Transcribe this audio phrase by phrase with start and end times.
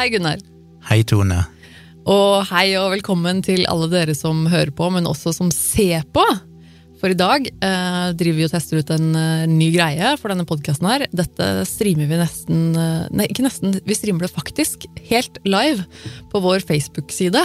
[0.00, 0.38] Hei, Gunnar.
[0.88, 1.42] Hei, Tone.
[2.08, 6.22] Og hei og velkommen til alle dere som hører på, men også som ser på.
[7.02, 10.46] For i dag eh, driver vi og tester ut en uh, ny greie for denne
[10.48, 11.04] podkasten her.
[11.12, 15.84] Dette streamer vi nesten uh, Nei, ikke nesten, vi streamer det faktisk helt live
[16.32, 17.44] på vår Facebook-side.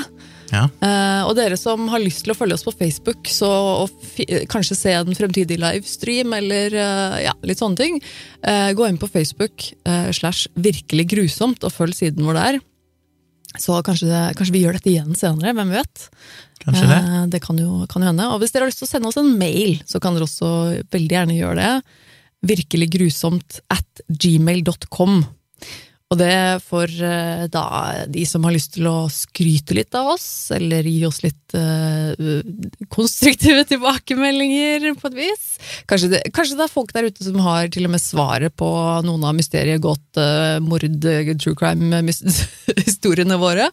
[0.52, 0.68] Ja.
[0.82, 3.50] Uh, og dere som har lyst til å følge oss på Facebook, så
[3.86, 4.20] og
[4.52, 8.00] kanskje se en fremtidig livestream eller uh, ja, litt sånne ting,
[8.46, 12.60] uh, gå inn på Facebook slash virkelig grusomt og følg siden vår der.
[13.62, 16.08] Så kanskje, det, kanskje vi gjør dette igjen senere, hvem vet?
[16.66, 17.00] Kanskje det.
[17.36, 18.28] Det kan jo, kan jo hende.
[18.34, 20.50] Og hvis dere har lyst til å sende oss en mail, så kan dere også
[20.92, 22.02] veldig gjerne gjøre det.
[22.52, 25.22] Virkelig grusomt at gmail.com.
[26.14, 27.66] Og det for eh, da
[28.12, 32.14] de som har lyst til å skryte litt av oss, eller gi oss litt uh,
[32.94, 35.48] konstruktive tilbakemeldinger, på et vis.
[35.90, 38.70] Kanskje det, kanskje det er folk der ute som har til og med svaret på
[39.08, 40.86] noen av mysteriet gått uh, mord,
[41.42, 43.72] true crime-historiene våre.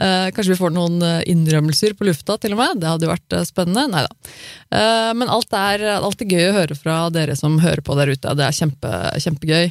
[0.00, 2.80] Uh, kanskje vi får noen eh, innrømmelser på lufta, til og med.
[2.80, 3.86] Det hadde jo vært eh, spennende.
[3.92, 4.32] Nei da.
[4.78, 8.12] Eh, men alt er, alt er gøy å høre fra dere som hører på der
[8.12, 8.34] ute.
[8.38, 9.70] Det er kjempe, kjempegøy.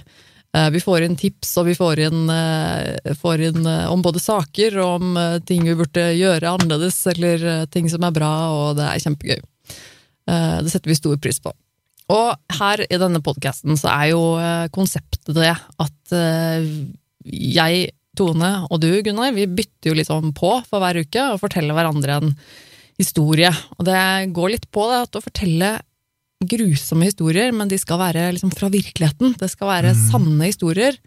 [0.55, 4.21] Eh, Vi får inn tips, og vi får inn, eh, får inn eh, om både
[4.23, 8.87] saker og om ting vi burde gjøre annerledes, eller ting som er bra, og det
[8.87, 9.41] er kjempegøy.
[10.25, 11.51] Det setter vi stor pris på.
[12.09, 14.23] Og her i denne podkasten så er jo
[14.73, 16.15] konseptet det at
[17.25, 21.41] jeg, Tone og du, Gunnar, vi bytter jo litt sånn på for hver uke og
[21.43, 22.33] forteller hverandre en
[22.97, 23.51] historie.
[23.77, 25.71] Og det går litt på det at å fortelle
[26.44, 29.36] grusomme historier, men de skal være liksom fra virkeligheten.
[29.39, 30.97] Det skal være sanne historier.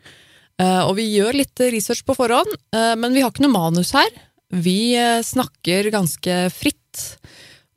[0.59, 3.93] Eh, og vi gjør litt research på forhånd, eh, men vi har ikke noe manus
[3.97, 4.09] her.
[4.55, 7.05] Vi eh, snakker ganske fritt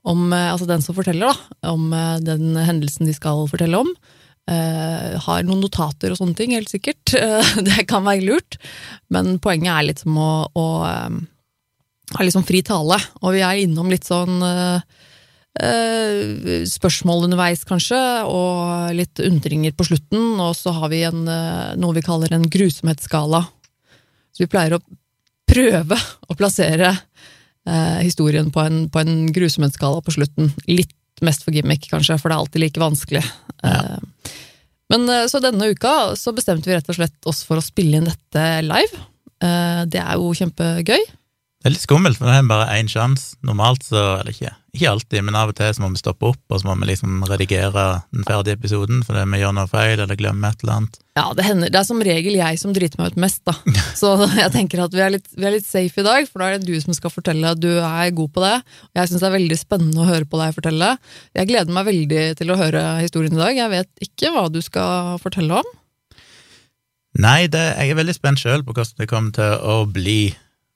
[0.01, 1.91] om altså den som forteller, da, om
[2.25, 3.91] den hendelsen de skal fortelle om.
[4.49, 7.13] Har noen notater og sånne ting, helt sikkert.
[7.67, 8.57] Det kan være lurt.
[9.13, 10.65] Men poenget er litt som å, å
[12.15, 12.97] ha litt sånn fri tale.
[13.21, 14.83] Og vi er innom litt sånn eh,
[15.51, 20.39] spørsmål underveis, kanskje, og litt undringer på slutten.
[20.39, 23.43] Og så har vi en, eh, noe vi kaller en grusomhetsskala.
[24.31, 24.83] Så vi pleier å
[25.51, 25.97] prøve
[26.29, 26.93] å plassere
[27.67, 30.53] eh, historien på en, på en grusomhetsskala på slutten.
[30.67, 33.25] Litt mest for gimmick, kanskje, for det er alltid like vanskelig.
[33.61, 33.75] Ja.
[33.75, 34.35] Eh,
[34.91, 37.99] men eh, så denne uka så bestemte vi rett og slett oss for å spille
[37.99, 39.07] inn dette live.
[39.43, 41.05] Eh, det er jo kjempegøy.
[41.61, 43.35] Det er litt skummelt, for det er bare én sjanse.
[43.45, 46.39] Normalt så, eller ikke, ikke alltid, men av og til så må vi stoppe opp,
[46.49, 50.17] og så må vi liksom redigere den ferdige episoden fordi vi gjør noe feil eller
[50.17, 50.97] glemmer et eller annet.
[51.19, 51.69] Ja, det hender.
[51.69, 53.53] Det er som regel jeg som driter meg ut mest, da.
[54.01, 56.49] Så jeg tenker at vi er litt, vi er litt safe i dag, for da
[56.49, 57.53] er det du som skal fortelle.
[57.61, 58.57] Du er god på det.
[58.89, 60.93] Og jeg syns det er veldig spennende å høre på deg fortelle.
[61.37, 63.53] Jeg gleder meg veldig til å høre historien i dag.
[63.59, 65.75] Jeg vet ikke hva du skal fortelle om.
[67.21, 70.21] Nei, det, jeg er veldig spent sjøl på hvordan det kommer til å bli.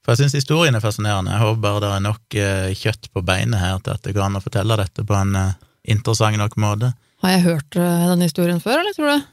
[0.05, 1.33] For jeg syns historien er fascinerende.
[1.33, 4.27] Jeg håper bare det er nok eh, kjøtt på beinet her til at det går
[4.27, 5.55] an å fortelle dette på en eh,
[5.89, 6.91] interessant nok måte.
[7.25, 9.31] Har jeg hørt eh, denne historien før, eller tror du?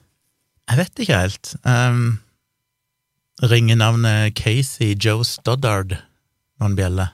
[0.73, 1.51] Jeg vet ikke helt.
[1.69, 2.07] Um,
[3.45, 5.99] ringer navnet Casey Joe Stoddard
[6.63, 7.13] noen bjeller?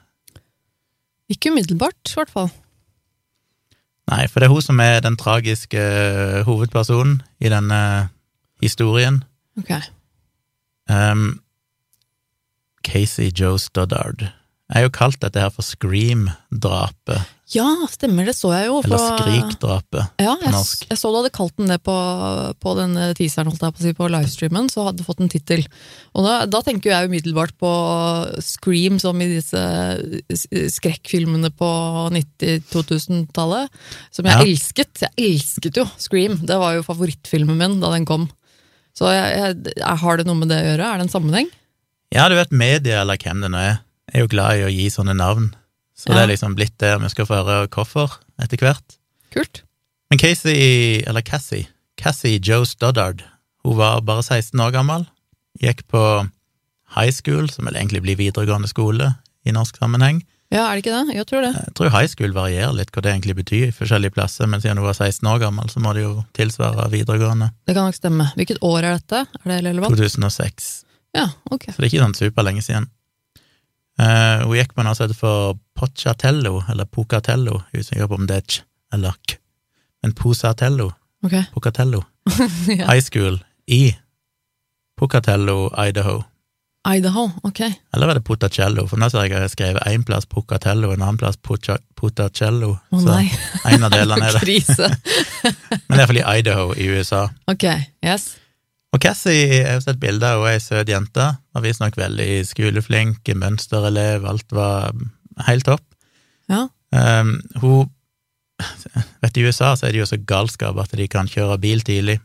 [1.32, 2.52] Ikke umiddelbart, i hvert fall.
[4.08, 5.82] Nei, for det er hun som er den tragiske
[6.46, 7.80] hovedpersonen i denne
[8.62, 9.24] historien.
[9.58, 9.74] Ok.
[10.88, 11.40] Um,
[12.88, 14.26] Casey Joe Stoddard.
[14.68, 17.22] Jeg har jo kalt dette her for Scream-drapet,
[17.54, 18.82] Ja, stemmer, det så jeg jo.
[18.84, 20.10] eller på- Skrik-drapet.
[20.20, 20.82] Ja, på norsk.
[20.90, 21.94] jeg så du hadde kalt den det på,
[22.60, 25.30] på den teaseren, holdt jeg på å si, på livestreamen, så hadde du fått en
[25.32, 25.64] tittel.
[26.12, 27.70] Og da, da tenker jeg umiddelbart på
[28.44, 29.62] Scream, som i disse
[30.76, 31.70] skrekkfilmene på
[32.12, 33.68] 90-2000-tallet,
[34.12, 34.44] som jeg Ja.
[34.44, 35.00] elsket.
[35.00, 38.28] Jeg elsket jo Scream, det var jo favorittfilmen min da den kom.
[38.94, 40.84] Så jeg, jeg, jeg, har det noe med det å gjøre?
[40.92, 41.48] Er det en sammenheng?
[42.14, 43.80] Ja, du vet, media, eller hvem det nå er,
[44.14, 45.50] er jo glad i å gi sånne navn.
[45.98, 48.96] Så det er liksom blitt det, vi skal få høre hvorfor etter hvert.
[49.34, 49.64] Kult.
[50.08, 51.68] Men Casey, eller Cassie,
[52.00, 53.24] Cassie Joe Stoddard,
[53.66, 55.04] hun var bare 16 år gammel,
[55.60, 56.02] gikk på
[56.96, 59.12] high school, som vel egentlig blir videregående skole
[59.44, 60.22] i norsk sammenheng.
[60.48, 61.16] Ja, er det ikke det?
[61.18, 61.52] Jeg tror det.
[61.58, 64.80] Jeg tror high school varierer litt hva det egentlig betyr i forskjellige plasser, men siden
[64.80, 67.50] hun var 16 år gammel, så må det jo tilsvare videregående.
[67.68, 68.30] Det kan nok stemme.
[68.38, 69.26] Hvilket år er dette?
[69.42, 69.92] Er det relevant?
[69.92, 70.70] 2006.
[71.16, 71.70] Ja, ok.
[71.70, 72.88] Så det er ikke sånn superlenge siden.
[73.98, 78.28] Uh, hun gikk på noe som heter for Pocatello, eller Pocatello, er usikker på om
[78.30, 78.60] det er ch
[78.94, 79.36] eller k,
[80.02, 80.92] men Posatello,
[81.26, 81.34] Ok.
[81.54, 82.04] Pocatello,
[82.70, 82.86] ja.
[82.86, 83.96] high school i
[84.98, 86.22] Pocatello, Idaho.
[86.88, 87.60] Idaho, ok.
[87.94, 88.86] Eller var det Potacello?
[88.88, 92.70] For nå ser jeg jeg har skrevet én plass Pocatello, en annen plass Potacello.
[92.90, 93.18] Å så
[93.68, 94.42] en av delene er det.
[94.46, 94.88] krise.
[95.88, 97.26] Men det er iallfall i Idaho i USA.
[97.50, 97.66] Ok,
[98.04, 98.36] yes.
[98.94, 101.26] Og Cassie, jeg har sett bilder av er ei søt jente.
[101.52, 104.94] var visstnok veldig skoleflink, mønsterelev, alt var
[105.48, 105.84] helt topp.
[106.48, 106.66] Ja.
[106.94, 107.90] Um, hun
[109.22, 111.84] Vet du, I USA så er det jo så galskap at de kan kjøre bil
[111.86, 112.16] tidlig.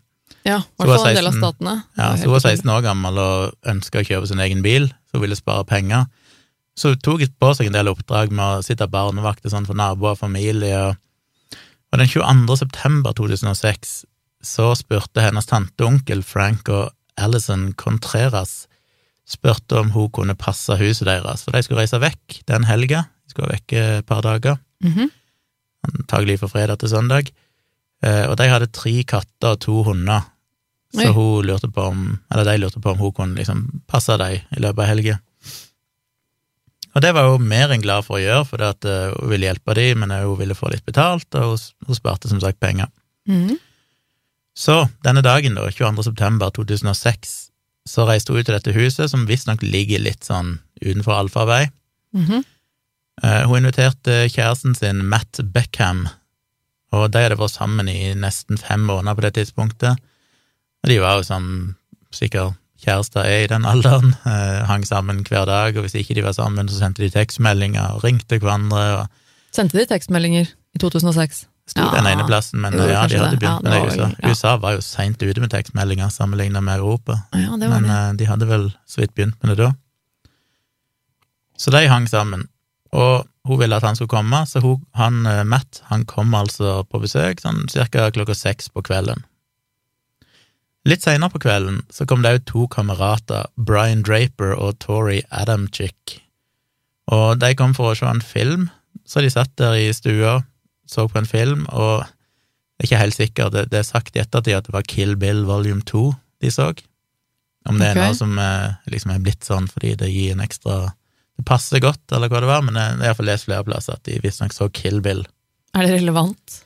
[0.47, 1.73] Ja, i hvert fall en del av statene.
[1.93, 2.61] Ja, så hun var utrolig.
[2.63, 6.07] 16 år gammel og ønska å kjøpe sin egen bil, så hun ville spare penger.
[6.79, 10.15] Så hun tok på seg en del oppdrag med å sitte barnevakt sånn for naboer
[10.15, 10.79] og familie.
[10.89, 11.61] Og,
[11.93, 12.57] og den 22.
[12.63, 13.93] september 2006
[14.43, 18.65] så spurte hennes tante og onkel Frank og Alison Contreras
[19.29, 23.05] spurte om hun kunne passe huset deres, for de skulle reise vekk den helga.
[23.23, 25.09] De skulle være vekke et par dager, Mhm.
[25.87, 27.31] antagelig fra fredag til søndag.
[28.03, 30.25] Eh, og de hadde tre katter og to hunder,
[30.93, 34.41] så hun lurte på om, eller de lurte på om hun kunne liksom passe dem
[34.51, 35.19] i løpet av helga.
[36.95, 39.73] Og det var hun mer enn glad for å gjøre, for eh, hun ville hjelpe
[39.73, 41.55] dem, men hun ville få litt betalt, og
[41.87, 42.87] hun, sparte som sagt penger.
[43.27, 43.57] Mhm.
[44.53, 46.03] Så denne dagen, da, 22.
[46.03, 47.33] september 2006,
[47.89, 51.69] så reiste hun ut til dette huset, som visstnok ligger litt sånn utenfor allfarvei.
[52.13, 52.43] Mm -hmm.
[53.45, 56.07] Hun inviterte kjæresten sin, Matt Beckham,
[56.91, 59.97] og de hadde vært sammen i nesten fem måneder på det tidspunktet.
[60.83, 61.75] Og de var jo som
[62.11, 62.53] sikkert
[62.83, 66.35] kjærester er i den alderen, eh, hang sammen hver dag, og hvis ikke de var
[66.37, 68.83] sammen, så sendte de tekstmeldinger og ringte hverandre.
[68.97, 69.07] og
[69.55, 70.45] Sendte de tekstmeldinger
[70.75, 71.47] i 2006?
[71.67, 73.39] Sto den ene plassen, men jo, ja, de hadde det.
[73.39, 74.07] begynt Ja, med det i USA.
[74.19, 74.29] ja.
[74.29, 77.21] USA var jo seint ute med tekstmeldinger sammenlignet med Europa.
[77.31, 79.69] Ja, Men eh, de hadde vel så vidt begynt med det da.
[81.57, 82.47] Så de hang sammen,
[82.91, 86.81] og hun ville at han skulle komme, så hun, han, eh, Matt han kom altså
[86.89, 89.23] på besøk sånn cirka klokka seks på kvelden.
[90.85, 96.19] Litt seinere på kvelden så kom det òg to kamerater, Brian Draper og Tori Adamchick,
[97.07, 98.69] og de kom for å se en film,
[99.07, 100.41] så de satt der i stua,
[100.89, 104.21] så på en film, og jeg er ikke helt sikker, det, det er sagt i
[104.23, 106.07] ettertid at det var Kill Bill volume 2
[106.43, 106.73] de så.
[107.69, 110.91] Om det er noe som er, liksom er blitt sånn fordi det gir en ekstra
[111.39, 113.95] Det passer godt, eller hva det var, men jeg jeg har iallfall lest flere plasser
[113.95, 115.23] at de visstnok så Kill Bill.
[115.73, 116.59] Er det relevant?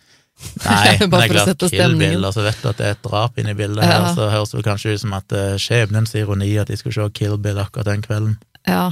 [0.66, 1.96] Nei, men det er klart Kill.
[2.00, 4.52] Bill, og så vet du at det er et drap inni bildet her, så høres
[4.54, 7.88] det kanskje ut som at er skjebnens ironi at de skulle se Kill Bill akkurat
[7.90, 8.36] den kvelden.
[8.68, 8.92] Ja.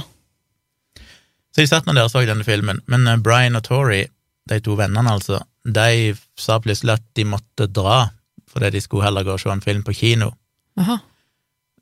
[1.52, 4.06] Så de satt nå der og så denne filmen, men eh, Brian og Tori,
[4.50, 8.06] de to vennene altså, de sa plutselig at de måtte dra,
[8.50, 10.30] fordi de skulle heller gå og se en film på kino.
[10.78, 11.00] Aha.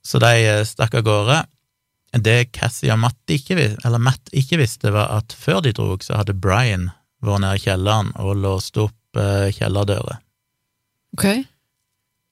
[0.05, 1.39] Så de eh, stakk av gårde.
[2.25, 3.57] Det Cassie og Matt ikke,
[3.99, 6.91] Matt ikke visste, var at før de drog, så hadde Brian
[7.25, 10.21] vært nede i kjelleren og låst opp eh, kjellerdører.
[11.17, 11.27] Ok.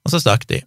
[0.06, 0.62] Og så stakk de.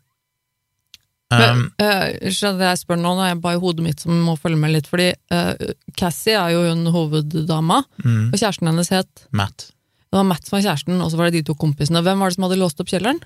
[1.33, 4.59] Men, Um, eh, skjønner jeg spør nå, nå er bare hodet mitt som må følge
[4.61, 5.55] med litt, fordi uh,
[5.97, 9.71] Cassie er jo hun hoveddama, mm, og kjæresten hennes het Matt.
[10.05, 12.03] Det var Matt som var kjæresten, og så var det de to kompisene.
[12.05, 13.23] Hvem var det som hadde låst opp kjelleren?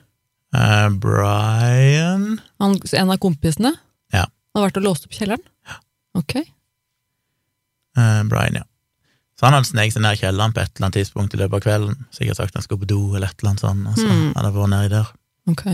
[0.56, 3.76] Uh, Brian Han, en av kompisene?
[4.16, 4.26] Ja.
[4.56, 5.44] Hadde vært og låst opp kjelleren?
[5.68, 5.78] Ja.
[6.18, 6.40] Ok.
[8.00, 8.66] Uh, Brian, ja.
[9.38, 11.60] Så han hadde sneket seg ned i kjelleren på et eller annet tidspunkt i løpet
[11.60, 12.02] av kvelden.
[12.16, 14.28] Sikkert sagt han skulle på do eller et eller annet sånt, og så mm.
[14.34, 15.16] hadde han vært nedi der.
[15.52, 15.66] Ok.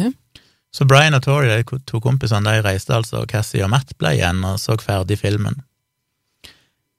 [0.75, 4.17] Så Brian og Tori, de to kompisene, de reiste altså, og Cassie og Matt ble
[4.17, 5.61] igjen og så ferdig filmen.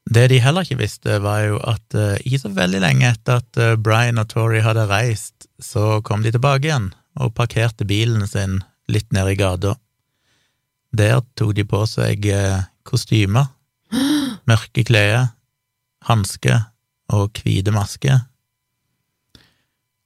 [0.06, 3.58] Det de heller ikke visste, var jo at uh, ikke så veldig lenge etter at
[3.60, 8.60] uh, Brian og Tori hadde reist, så kom de tilbake igjen og parkerte bilen sin
[8.92, 9.74] litt nede i gata.
[10.96, 13.50] Der tok de på seg uh, kostymer,
[14.48, 15.34] mørke klær,
[16.06, 16.70] hansker
[17.12, 18.22] og hvite masker.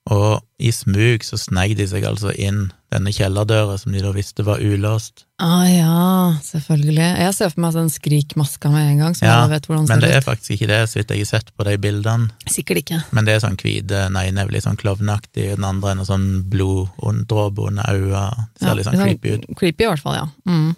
[0.09, 4.43] Og i smug så sneik de seg altså inn denne kjellerdøra som de da visste
[4.47, 5.27] var ulåst.
[5.41, 7.05] Ah ja, selvfølgelig.
[7.21, 9.93] Jeg ser for meg den skrikmaska med en gang, så Ja, jeg vet hvordan den
[9.93, 12.31] Men det er faktisk ikke det, så vidt jeg har sett på de bildene.
[12.51, 13.01] Sikkert ikke.
[13.13, 14.03] Men det er sånn hvite,
[14.51, 18.49] litt sånn klovneaktig, og den andre er noe sånn bloddråpe under øynene.
[18.57, 19.51] Det ser Ja, litt sånn creepy ut.
[19.61, 20.27] Creepy i hvert fall, ja.
[20.49, 20.73] Mm.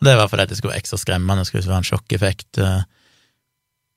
[0.00, 2.62] Det var fordi det skulle være ekstra skremmende, det skulle være en sjokkeffekt.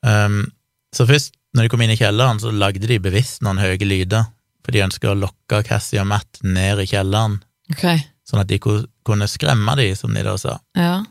[0.04, 0.52] Um,
[0.94, 4.26] så først, når de kom inn i kjelleren, så lagde de bevisst noen høye lyder,
[4.64, 7.40] for de ønska å lokke Cassie og Matt ned i kjelleren,
[7.72, 8.04] okay.
[8.26, 10.60] sånn at de ku- kunne skremme de, som de da sa.
[10.76, 11.04] ja.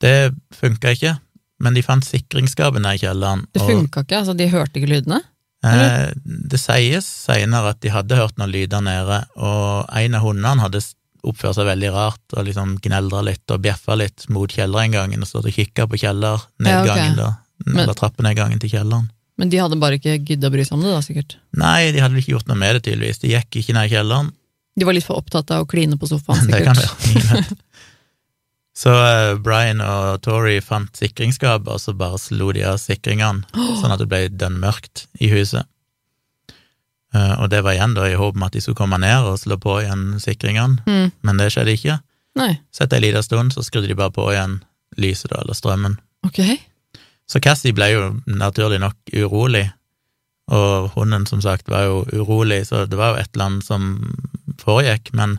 [0.00, 1.16] Det funka ikke,
[1.58, 3.40] men de fant sikringsskapet nede i kjelleren.
[3.52, 5.18] Det funka ikke, altså de hørte ikke lydene?
[5.66, 10.62] Eh, det sies senere at de hadde hørt noen lyder nede, og en av hundene
[10.62, 10.84] hadde
[11.26, 15.48] oppført seg veldig rart og liksom gneldra litt og bjeffa litt mot kjellerinngangen og stått
[15.50, 17.30] og kikka på kjellernedgangen, Ja, da,
[17.66, 19.10] Men- eller trappenedgangen til kjelleren.
[19.38, 21.36] Men de hadde bare ikke gidda å bry seg om det, da, sikkert.
[21.54, 23.20] Nei, de hadde vel ikke gjort noe med det, tydeligvis.
[23.22, 24.32] De gikk ikke ned i kjelleren.
[24.78, 26.74] De var litt for opptatt av å kline på sofaen, sikkert.
[27.06, 27.58] det kan være.
[28.78, 33.46] Så eh, Brian og Tori fant sikringsskapet, og så bare slo de av sikringene,
[33.80, 35.66] sånn at det ble dønn mørkt i huset.
[37.14, 39.38] Eh, og det var igjen da i håp om at de skulle komme ned og
[39.40, 41.10] slå på igjen sikringene, Mm.
[41.26, 41.98] men det skjedde ikke.
[42.38, 42.52] Nei.
[42.70, 44.60] Så etter en liten stund så skrudde de bare på igjen
[44.98, 45.96] lyset, da, eller strømmen.
[46.26, 46.38] Ok.
[47.28, 49.66] Så Cassie ble jo naturlig nok urolig,
[50.48, 53.90] og hunden som sagt var jo urolig, så det var jo et eller annet som
[54.62, 55.36] foregikk, men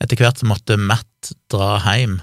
[0.00, 2.20] etter hvert så måtte Matt dra hjem,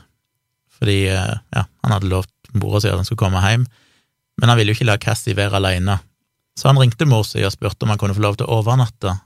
[0.79, 3.67] fordi eh, ja, han hadde lovt mora si at han skulle komme hjem,
[4.39, 5.99] men han ville jo ikke la Cassie være alene.
[6.57, 9.17] Så han ringte mor si og spurte om han kunne få lov til å overnatte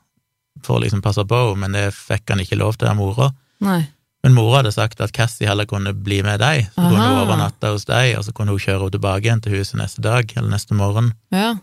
[0.65, 3.29] for å liksom passe på henne, men det fikk han ikke lov til av mora.
[3.63, 3.83] Nei.
[4.21, 7.23] Men mora hadde sagt at Cassie heller kunne bli med deg, så kunne hun Aha.
[7.23, 10.29] overnatte hos deg, og så kunne hun kjøre henne tilbake igjen til huset neste dag,
[10.35, 11.09] eller neste morgen.
[11.33, 11.55] Ja.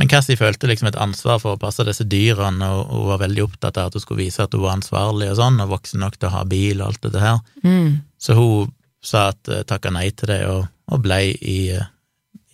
[0.00, 3.46] Men Cassie følte liksom et ansvar for å passe disse dyrene, og hun var veldig
[3.46, 6.16] opptatt av at hun skulle vise at hun var ansvarlig og sånn, og voksen nok
[6.16, 7.40] til å ha bil og alt dette her.
[7.64, 7.98] Mm.
[8.20, 8.72] Så hun
[9.04, 11.88] sa at uh, takka nei til det, og, og blei i, eh,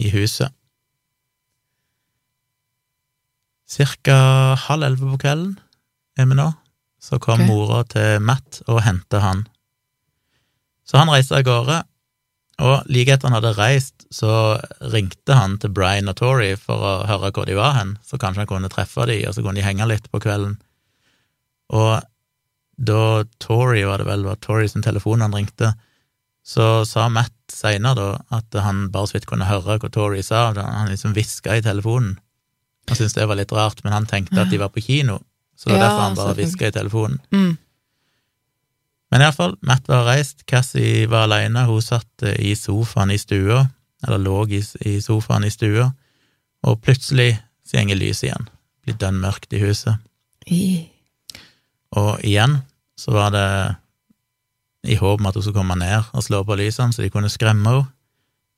[0.02, 0.54] i huset.
[3.66, 4.18] Cirka
[4.68, 5.56] halv elleve på kvelden
[6.18, 6.50] er vi nå,
[7.06, 7.46] så kom okay.
[7.46, 9.44] mora til Matt og henta han.
[10.86, 11.76] Så han reiste av gårde,
[12.66, 16.92] og like etter han hadde reist, så ringte han til Brian og Tori for å
[17.08, 19.66] høre hvor de var hen, så kanskje han kunne treffe dem, og så kunne de
[19.66, 20.56] henge litt på kvelden.
[21.74, 22.00] Og
[22.76, 23.02] da
[23.42, 25.74] Tori, var det vel, var Tori sin telefon han ringte,
[26.46, 30.48] så sa Matt seinere da at han bare så vidt kunne høre hva Tori sa,
[30.56, 32.16] han liksom hviska i telefonen.
[32.86, 35.20] Han syntes det var litt rart, men han tenkte at de var på kino,
[35.56, 37.20] så det var Ja, derfor han bare hviska i telefonen.
[37.32, 37.56] Mm.
[39.10, 43.62] Men iallfall, Matt var reist, Cassie var alene, hun satt eh, i sofaen i stua,
[44.06, 45.90] eller lå i, i sofaen i stua,
[46.66, 47.36] og plutselig
[47.66, 48.48] så gjenger lyset igjen,
[48.84, 50.02] blir dønn mørkt i huset.
[50.46, 50.88] I.
[51.96, 52.60] Og igjen
[52.98, 53.48] så var det
[54.86, 57.30] i håp om at hun skulle komme ned og slå på lysene, så de kunne
[57.32, 57.88] skremme henne,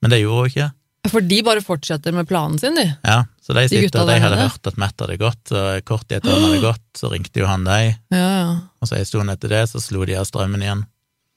[0.02, 0.68] men det gjorde hun ikke.
[1.12, 2.84] For de bare fortsetter med planen sin, de.
[3.06, 4.46] Ja, så de De sitter, de hadde nede?
[4.48, 7.48] hørt at Matt hadde gått, og kort tid etter han hadde gått, så ringte jo
[7.48, 8.54] han deg, Ja, ja.
[8.80, 10.84] og så en stund etter det så slo de av strømmen igjen.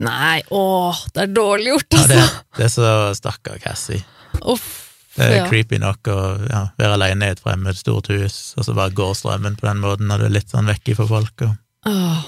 [0.02, 2.46] Nei, åh, det er dårlig gjort, Ja, det, altså!
[2.58, 4.02] det er så stakkar Cassie.
[4.42, 4.70] Uff.
[5.12, 5.48] Det er ja.
[5.52, 9.12] creepy nok å ja, være alene i et fremmed stort hus, og så bare går
[9.20, 11.44] strømmen på den måten når du er litt sånn vekke fra folk.
[11.48, 11.58] Og...
[11.92, 12.22] Åh.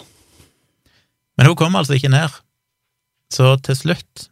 [1.40, 2.36] Men hun kom altså ikke ned.
[3.34, 4.28] Så til slutt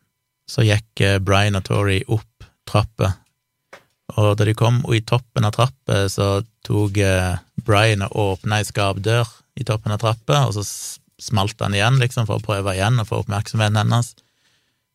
[0.51, 2.27] så gikk eh, Brian og Tori opp
[2.69, 3.13] trappa,
[4.19, 8.67] og da de kom i toppen av trappa, så tok eh, Brian og åpna ei
[8.67, 10.65] skapdør i toppen av trappa, og så
[11.21, 14.13] smalt han igjen, liksom, for å prøve igjen og få oppmerksomheten hennes.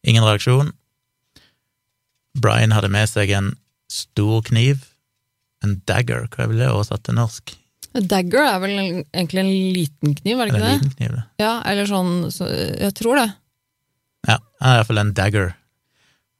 [0.06, 0.72] Ingen reaksjon.
[2.36, 3.54] Brian hadde med seg en
[3.92, 4.84] stor kniv,
[5.64, 7.54] en dagger, hva vil det oversatt til norsk?
[7.96, 10.96] Dagger er vel egentlig en liten kniv, er det ikke det?
[10.98, 11.22] kniv, det.
[11.40, 13.28] Ja, eller sånn, så, jeg tror det.
[14.26, 15.54] Ja, det er iallfall en dagger,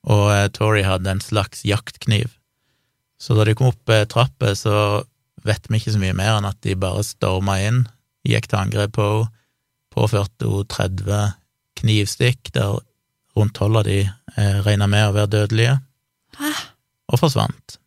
[0.07, 2.31] og eh, Tori hadde en slags jaktkniv.
[3.19, 5.05] Så da de kom opp eh, trappa, så
[5.47, 7.85] vet vi ikke så mye mer enn at de bare storma inn,
[8.27, 9.33] gikk til angrep på henne,
[9.97, 11.21] påførte henne 30
[11.81, 12.75] knivstikk, der
[13.37, 15.79] rundt 12 av de eh, regna med å være dødelige,
[16.37, 16.51] Hæ?
[17.13, 17.79] og forsvant.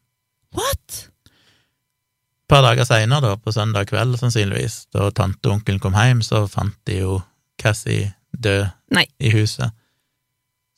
[0.57, 1.03] What?
[1.29, 6.23] Et par dager seinere, da, på søndag kveld sannsynligvis, da tante og onkelen kom hjem,
[6.25, 7.19] så fant de jo
[7.61, 9.05] Cassie død Nei.
[9.21, 9.69] i huset.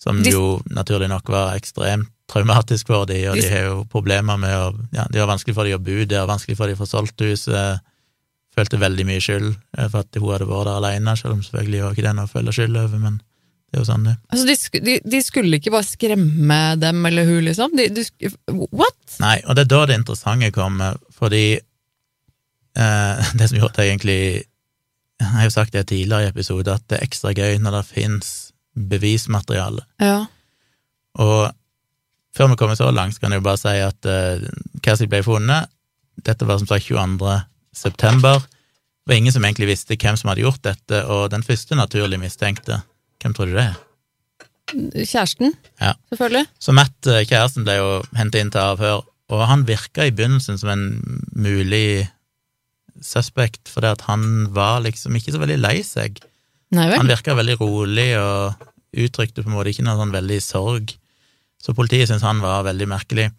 [0.02, 3.84] Som De- jo naturlig nok var ekstremt traumatisk for de, og De- de har jo
[3.92, 6.76] problemer med å Ja, det var vanskelig for dem å bo der, vanskelig for dem
[6.78, 7.82] å få solgt huset.
[8.56, 11.84] Følte veldig mye skyld eh, for at hun hadde vært der alene, selv om selvfølgelig
[11.84, 13.22] var ikke det noe å føle skyld over, men
[13.72, 17.26] det er jo sånn det Altså, de, de, de skulle ikke bare skremme dem eller
[17.30, 17.72] hun, liksom?
[17.78, 18.04] De, de,
[18.76, 18.98] what?
[19.24, 21.46] Nei, og det er da det interessante kommer, fordi
[22.76, 24.22] eh, det som gjorde at jeg egentlig
[25.22, 27.86] Jeg har jo sagt det tidligere i episode, at det er ekstra gøy når det
[27.94, 29.84] fins bevismateriale.
[30.02, 30.26] Ja.
[31.20, 31.52] Og
[32.36, 34.46] før vi kommer så langt, så kan jeg jo bare si at uh,
[34.86, 35.68] Cassie ble funnet.
[36.24, 37.34] Dette var som sagt 22.
[37.76, 38.40] september.
[38.40, 42.20] Det var ingen som egentlig visste hvem som hadde gjort dette, og den første naturlig
[42.22, 42.82] mistenkte
[43.22, 43.76] Hvem tror du det er?
[45.06, 45.52] Kjæresten,
[45.82, 45.92] Ja.
[46.10, 46.46] selvfølgelig.
[46.60, 50.58] Så Matt, eh, kjæresten, ble jo hentet inn til avhør, og han virka i begynnelsen
[50.58, 52.10] som en mulig
[53.02, 56.18] suspect, fordi at han var liksom ikke så veldig lei seg.
[56.72, 56.88] Nei?
[56.98, 60.94] Han virka veldig rolig og uttrykte på en måte ikke noe sånn veldig sorg,
[61.62, 63.30] så politiet syntes han var veldig merkelig.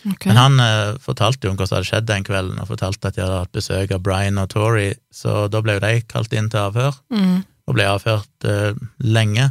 [0.00, 0.30] Okay.
[0.30, 3.16] Men han eh, fortalte jo om hva som hadde skjedd den kvelden, og fortalte at
[3.16, 6.48] de hadde hatt besøk av Brian og Tori, så da ble jo de kalt inn
[6.52, 7.40] til avhør, Mm.
[7.68, 8.72] og ble avhørt eh,
[9.04, 9.50] lenge.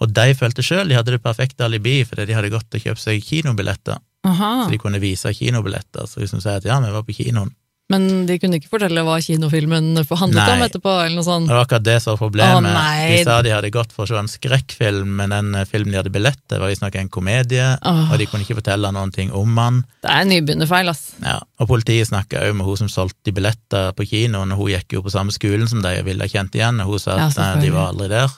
[0.00, 3.02] Og de følte sjøl de hadde det perfekte alibi, fordi de hadde gått og kjøpt
[3.02, 3.98] seg kinobilletter,
[4.30, 4.52] Aha.
[4.64, 7.50] så de kunne vise kinobilletter, så de kunne si at ja, vi var på kinoen.
[7.88, 10.56] Men de kunne ikke fortelle hva kinofilmen handlet Nei.
[10.58, 11.48] om etterpå, eller noe sånt?
[11.48, 12.68] Det var akkurat det som var problemet.
[12.68, 13.06] Å, nei.
[13.14, 16.00] de sa de hadde gått for å se en skrekkfilm, men den eh, filmen de
[16.02, 18.02] hadde billett til, var visstnok en komedie, Åh.
[18.12, 19.80] og de kunne ikke fortelle noen ting om den.
[20.04, 21.02] Det er nybegynnerfeil, ass.
[21.24, 24.74] Ja, og politiet snakka òg med hun som solgte de billetter på kinoen, og hun
[24.74, 27.16] gikk jo på samme skolen som de og ville ha kjent igjen, og hun sa
[27.24, 28.36] at ja, de var aldri der.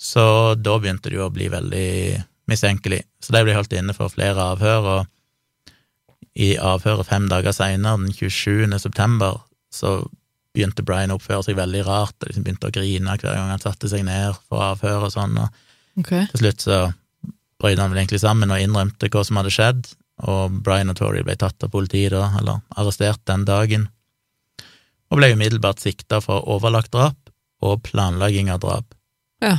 [0.00, 0.24] Så
[0.60, 1.88] da begynte det jo å bli veldig
[2.48, 3.04] mistenkelig.
[3.20, 5.10] Så de ble holdt inne for flere avhør, og
[6.34, 8.66] i avhøret fem dager seinere, den 27.
[8.82, 9.40] september,
[9.72, 10.00] så
[10.54, 13.62] begynte Brian å oppføre seg veldig rart, og liksom begynte å grine hver gang han
[13.62, 16.28] satte seg ned for avhør og sånn, og okay.
[16.30, 16.78] til slutt så
[17.62, 19.90] brøt han vel egentlig sammen og innrømte hva som hadde skjedd,
[20.30, 23.88] og Brian og Tory ble tatt av politiet da, eller arrestert den dagen,
[25.10, 27.18] og ble umiddelbart sikta for overlagt drap
[27.64, 28.94] og planlegging av drap.
[29.42, 29.58] Ja.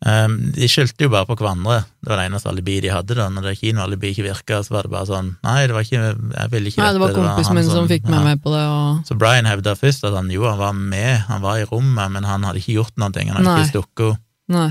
[0.00, 3.26] Um, de skyldte jo bare på hverandre, det var det eneste alibi de hadde da,
[3.28, 6.52] når det kinoalibi ikke virka, så var det bare sånn, nei, det var ikke, jeg
[6.54, 8.22] ville ikke Nei, det var kompisen min som fikk meg ja.
[8.30, 11.44] med på det, og Så Brian hevda først at han jo, han var med, han
[11.44, 13.58] var i rommet, men han hadde ikke gjort noe, han hadde Nei.
[13.60, 14.16] ikke stukket
[14.48, 14.70] henne.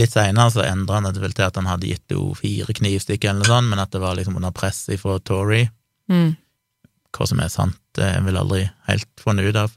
[0.00, 3.26] Litt seinere så endra han det vel til at han hadde gitt henne fire knivstikk
[3.26, 5.66] eller noe sånt, men at det var liksom under press fra Tory.
[6.08, 6.32] Mm.
[7.12, 9.76] Hva som er sant, det jeg vel aldri helt funnet ut av.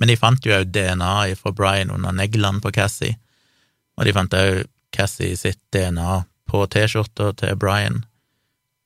[0.00, 3.20] Men de fant jo òg DNA fra Brian under neglene på Cassie,
[4.02, 8.02] og de fant òg Cassie sitt DNA på T-skjorta til Brian.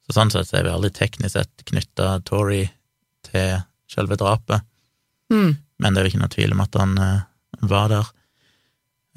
[0.06, 2.66] Så sånn sett så er vi aldri teknisk sett knytta Tory
[3.26, 4.62] til selve drapet,
[5.32, 5.56] Mm.
[5.82, 7.24] men det er jo ikke noe tvil om at han uh,
[7.66, 8.10] var der.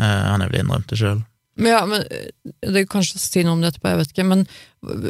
[0.02, 1.20] Uh, han er vel innrømt det sjøl.
[1.60, 2.30] Ja, men øh,
[2.64, 4.42] det er kanskje å si noe om det etterpå, jeg vet ikke, men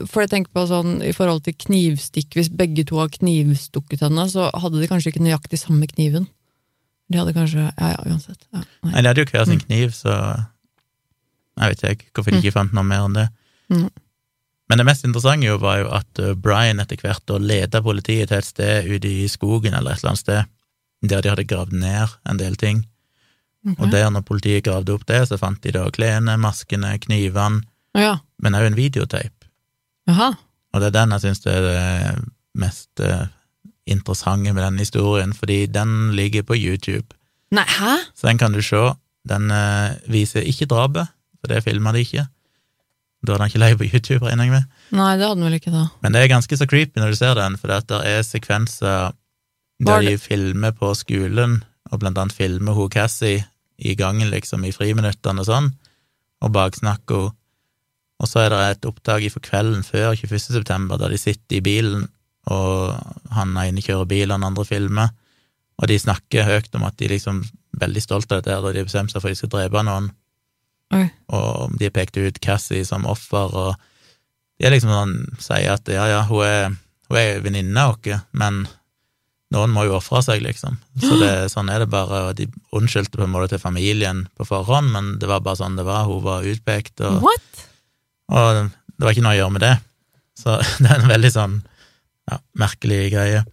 [0.09, 4.25] for jeg tenker på sånn i forhold til knivstikk, hvis begge to har knivstukket henne,
[4.33, 6.25] så hadde de kanskje ikke nøyaktig samme kniven.
[7.07, 8.41] De hadde kanskje Ja, ja, uansett.
[8.51, 8.91] Ja, nei.
[8.91, 10.15] Nei, de hadde jo hver sin kniv, så
[11.59, 13.27] jeg vet ikke hvorfor de ikke fant noe mer enn det.
[13.73, 13.89] Mm.
[14.69, 18.29] Men det mest interessante jo var jo at uh, Brian etter hvert da leda politiet
[18.29, 20.43] til et sted ute i skogen eller et eller annet sted,
[21.09, 22.83] der de hadde gravd ned en del ting.
[23.65, 23.83] Okay.
[23.83, 27.63] Og der, når politiet gravde opp det, så fant de da klærne, maskene, knivene,
[27.97, 28.19] Ja.
[28.39, 29.49] men òg en videotape.
[30.09, 32.23] Og det er den jeg syns er det
[32.61, 33.25] mest uh,
[33.89, 37.15] interessante med den historien, fordi den ligger på YouTube.
[37.51, 37.97] Nei, hæ?
[38.15, 38.93] Så den kan du se.
[39.29, 42.25] Den eh, viser ikke drapet, for det filma de ikke.
[43.19, 44.67] Da hadde han ikke leid på YouTube, regner jeg med.
[44.95, 45.85] Nei, det hadde han vel ikke da.
[46.03, 49.15] Men det er ganske så creepy når du ser den, for det er sekvenser
[49.79, 51.59] der de filmer på skolen,
[51.91, 53.43] og blant annet filmer hun Cassie
[53.79, 55.69] i gangen, liksom, i friminuttene og sånn,
[56.43, 57.35] og baksnakker henne.
[58.19, 60.41] Og så er det et opptak fra kvelden før 21.
[60.51, 62.01] september, der de sitter i bilen,
[62.51, 62.91] og
[63.31, 65.13] han ene kjører bil, han andre filmer,
[65.79, 68.81] og de snakker høyt om at de liksom er veldig stolte av dette, og de
[68.81, 70.09] har bestemt seg for at de skal drepe noen,
[70.95, 71.05] Oi.
[71.29, 73.75] og de pekte ut Cassie som offer, og
[74.57, 76.75] de er liksom sånn, sier at ja, ja, hun er,
[77.09, 78.63] hun er venninne av oss, men
[79.53, 80.77] noen må jo ofre seg, liksom.
[81.01, 84.47] Så det, sånn er det bare, og de unnskyldte på en måte til familien på
[84.49, 87.63] forhånd, men det var bare sånn det var, hun var utpekt, og, What?
[88.33, 89.75] og det var ikke noe å gjøre med det.
[90.39, 91.55] Så det er en veldig sånn,
[92.29, 93.45] ja, merkelig greie.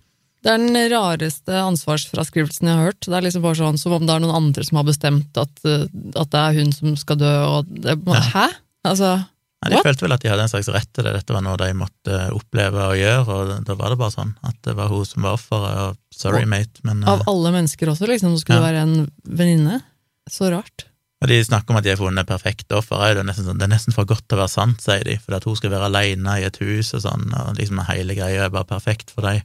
[0.47, 3.03] Det er den rareste ansvarsfraskrivelsen jeg har hørt.
[3.03, 5.57] Det er liksom bare sånn som om det er noen andre som har bestemt at,
[5.67, 7.97] uh, at det er hun som skal dø, og det,
[8.31, 8.45] Hæ?
[8.87, 9.17] Altså,
[9.65, 9.87] Nei, de What?
[9.89, 12.17] følte vel at de hadde en slags rett til det, dette var noe de måtte
[12.37, 15.39] oppleve og gjøre, og da var det bare sånn, at det var hun som var
[15.39, 18.69] offeret, og sorry, Og- mate, men av eh, alle mennesker også, liksom, så skulle det
[18.69, 19.81] være en venninne.
[20.31, 20.87] Så rart.
[21.23, 23.59] Og de snakker om at de har funnet perfekt offer, er det, er nesten sånn,
[23.59, 25.73] det er nesten for godt til å være sant, sier de, for at hun skal
[25.73, 29.25] være alene i et hus og sånn, og liksom hele greia er bare perfekt for
[29.27, 29.41] dem.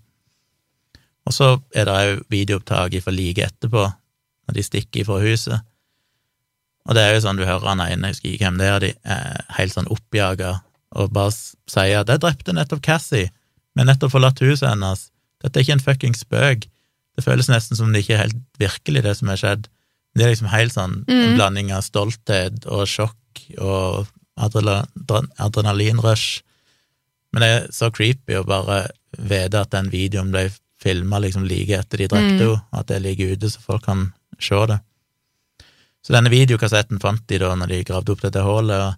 [1.29, 3.83] Og så er det òg videoopptak fra like etterpå,
[4.47, 5.61] når de stikker fra huset.
[6.89, 8.79] Og det er jo sånn, du hører han ene, jeg husker ikke hvem det er,
[8.79, 10.55] de er helt sånn oppjaga,
[10.97, 13.29] og bare sier at 'jeg drepte nettopp Cassie,
[13.75, 15.11] men nettopp forlatt huset hennes',
[15.43, 16.65] dette er ikke en fucking spøk.
[17.15, 19.67] Det føles nesten som det ikke er helt virkelig, det som har skjedd.
[20.15, 21.35] Det er liksom helt sånn en Mm.
[21.37, 23.15] blanding av stolthet og sjokk
[23.59, 24.07] og
[25.39, 26.41] adrenalinrush.
[27.33, 30.49] Men det er så creepy å bare vite at den videoen ble
[30.81, 32.61] filma liksom like etter de drepte Mm.
[32.73, 34.79] at det ligger ute så folk kan se det.
[36.01, 38.95] Så denne videokassetten fant de da når de gravde opp dette hullet, og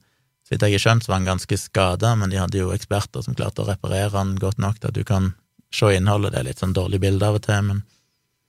[0.47, 3.23] så vidt jeg har skjønt, så var han ganske skada, men de hadde jo eksperter
[3.23, 5.33] som klarte å reparere han godt nok til at du kan
[5.73, 6.31] se innholdet.
[6.31, 7.83] Det er litt sånn dårlig bilde av og til, men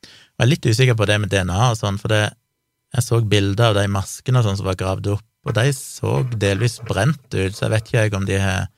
[0.04, 2.32] jeg er litt usikker på det med DNA og sånn, for det,
[2.94, 6.22] jeg så bilder av de maskene og sånn som var gravd opp, og de så
[6.38, 8.68] delvis brent ut, så jeg vet ikke jeg om de har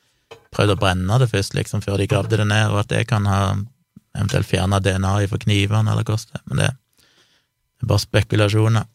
[0.55, 3.25] prøvd å brenne det først, liksom, før de gravde det ned, og at det kan
[3.29, 3.41] ha
[4.15, 6.67] eventuelt fjerne DNA fra knivene, eller hvordan det er, men det
[7.83, 8.87] er bare spekulasjoner.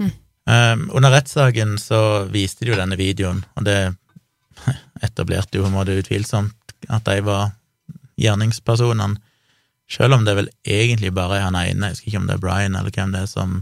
[0.00, 0.12] Mm.
[0.50, 3.78] Um, under rettssaken så viste de jo denne videoen, og det
[5.06, 7.52] etablerte jo på en måte utvilsomt at de var
[8.20, 9.20] gjerningspersonene,
[9.90, 12.42] selv om det vel egentlig bare er han ene, jeg husker ikke om det er
[12.44, 13.56] Brian eller hvem det er, som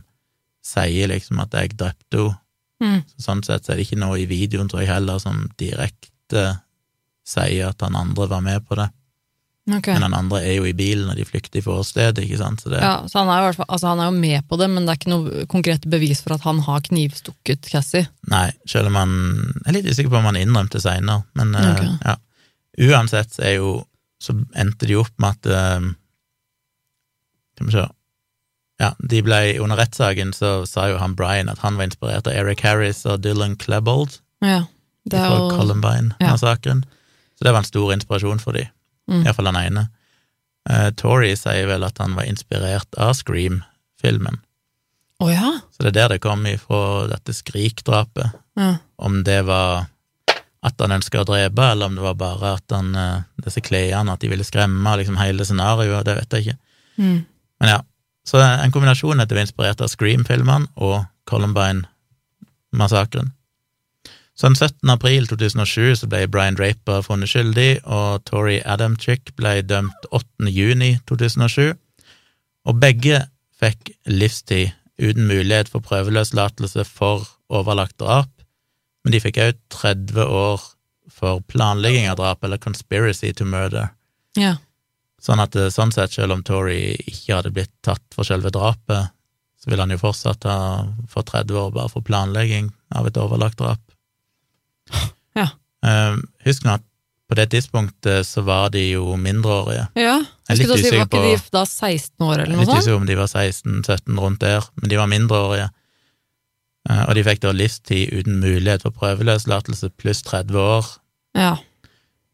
[0.64, 2.36] sier liksom at jeg drepte henne.
[2.78, 3.00] Mm.
[3.10, 6.44] Så sånn sett så er det ikke noe i videoen, tror jeg heller, som direkte
[7.26, 8.86] sier at han andre var med på det.
[9.68, 9.90] Ok.
[9.92, 12.72] men den andre er jo i bilen, og de flykter fra åstedet, ikke sant, så
[12.72, 14.94] det Ja, så han er, jo altså han er jo med på det, men det
[14.94, 18.08] er ikke noe konkret bevis for at han har knivstukket Cassie.
[18.32, 19.12] Nei, selv om han
[19.58, 21.92] Jeg er litt usikker på om han innrømte seinere, men okay.
[21.92, 22.16] uh, ja.
[22.88, 23.70] Uansett så er jo
[24.22, 25.88] Så endte de opp med at uh,
[27.56, 27.86] Skal vi se
[28.78, 32.38] Ja, de ble Under rettssaken så sa jo han Brian at han var inspirert av
[32.38, 34.64] Eric Harris og Dylan Klebold Ja,
[35.08, 36.84] det er jo Columbine-massakren.
[37.38, 38.66] Så det var en stor inspirasjon for de,
[39.08, 39.24] Mm.
[39.26, 39.86] iallfall den ene.
[40.68, 44.40] Uh, Tori sier vel at han var inspirert av Scream-filmen,
[45.20, 45.56] Oh, ja.
[45.74, 48.30] så det er der det kom ifra dette Skrik-drapet.
[48.54, 48.76] ja.
[48.98, 49.86] Om det var
[50.62, 54.12] at han ønska å drepe, eller om det var bare at han, eh, disse klærne,
[54.12, 56.58] at de ville skremme, liksom hele scenarioet, det vet jeg ikke.
[56.98, 57.18] Mm.
[57.60, 57.80] Men ja,
[58.26, 63.32] så en kombinasjon at det var inspirert av Scream-filmene og Columbine-massakren.
[64.38, 64.90] Så den 17.
[64.90, 70.46] april 2007 så ble Brian Draper funnet skyldig, og Tori Adamchick ble dømt 8.
[70.54, 71.72] juni 2007.
[72.70, 73.24] Og begge
[73.58, 78.30] fikk livstid uten mulighet for prøveløslatelse for overlagt drap,
[79.02, 80.62] men de fikk òg 30 år
[81.18, 83.90] for planlegging av drap, eller conspiracy to murder.
[84.38, 84.56] ja.
[85.18, 89.10] Sånn at eh, sånn sett, selv om Tory ikke hadde blitt tatt for selve drapet,
[89.58, 90.58] så ville han jo fortsatt ha
[91.10, 93.82] fått 30 år bare for planlegging av et overlagt drap.
[95.38, 95.48] Ja.
[95.86, 96.16] Eh,
[96.48, 96.84] husk nå at
[97.28, 99.88] på det tidspunktet så var de jo mindreårige.
[100.00, 100.14] Ja,
[100.48, 102.78] Jeg litt skulle si, var ikke de da 16 år eller er noe litt sånt?
[102.86, 105.66] usikker om de var 16-17 rundt der, men de var mindreårige.
[106.88, 110.86] Eh, Og de fikk da livstid uten mulighet for prøveløslatelse pluss 30 år.
[111.36, 111.56] Ja.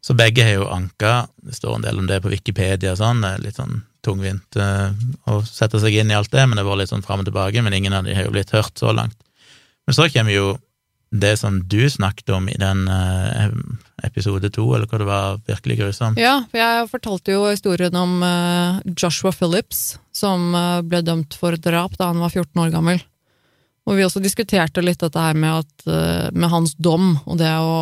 [0.05, 3.23] Så begge har jo anka, det står en del om det på Wikipedia og sånn,
[3.25, 4.93] det er litt sånn tungvint eh,
[5.33, 7.63] å sette seg inn i alt det, men det var litt sånn fram og tilbake,
[7.65, 9.17] men ingen av de har jo blitt hørt så langt.
[9.89, 10.59] Men så kommer jo
[11.15, 13.49] det som du snakket om i den eh,
[14.03, 16.19] episode to, eller hva det var, virkelig grusomt.
[16.19, 21.55] ja, for jeg fortalte jo historien om eh, Joshua Phillips, som eh, ble dømt for
[21.55, 23.03] drap da han var 14 år gammel.
[23.85, 27.53] Og vi også diskuterte litt dette her med, at, eh, med hans dom, og det
[27.53, 27.77] å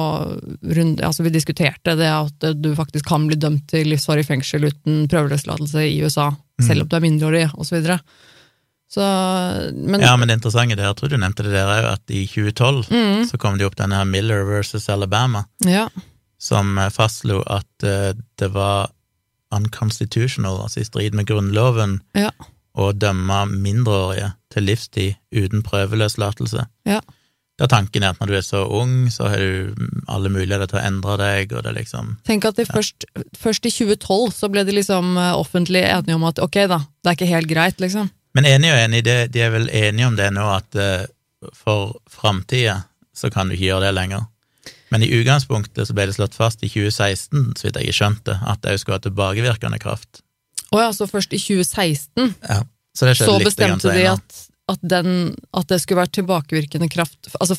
[0.61, 4.67] runde, altså Vi diskuterte det at eh, du faktisk kan bli dømt til livsvarig fengsel
[4.69, 7.81] uten prøveløslatelse i USA, selv om du er mindreårig, osv.
[7.87, 7.99] Så,
[8.93, 9.03] så
[9.73, 12.27] Men Ja, men det interessante der, jeg tror du nevnte det der òg, at i
[12.29, 15.87] 2012 Mm, så kom det opp denne her Miller versus Alabama, ja.
[16.39, 18.91] som eh, fastslo at uh, det var
[19.53, 22.31] unconstitutional, altså i strid med grunnloven, Ja.
[22.75, 26.67] å dømme mindreårige til livstid uten prøveløslatelse.
[26.89, 27.01] Ja.
[27.61, 29.75] Da tanken er at når du er så ung, så har du
[30.09, 33.05] alle muligheter til å endre deg, og det liksom Tenk at de først,
[33.39, 37.13] først i 2012 så ble de liksom eh, offentlig enige om at ok da, det
[37.13, 38.09] er ikke helt greit, liksom.
[38.35, 41.05] Men enig og enig, det, de er vel enige om det nå, at eh,
[41.57, 42.83] for framtida
[43.17, 44.29] så kan du ikke gjøre det lenger.
[44.93, 48.61] Men i utgangspunktet så ble det slått fast i 2016, så vidt jeg skjønte, at
[48.65, 50.21] det skulle ha tilbakevirkende kraft.
[50.73, 52.33] Å ja, så først i 2016
[52.97, 54.39] Så det så grann bestemte de at,
[54.73, 57.57] at, den, at det skulle være tilbakevirkende kraft Altså,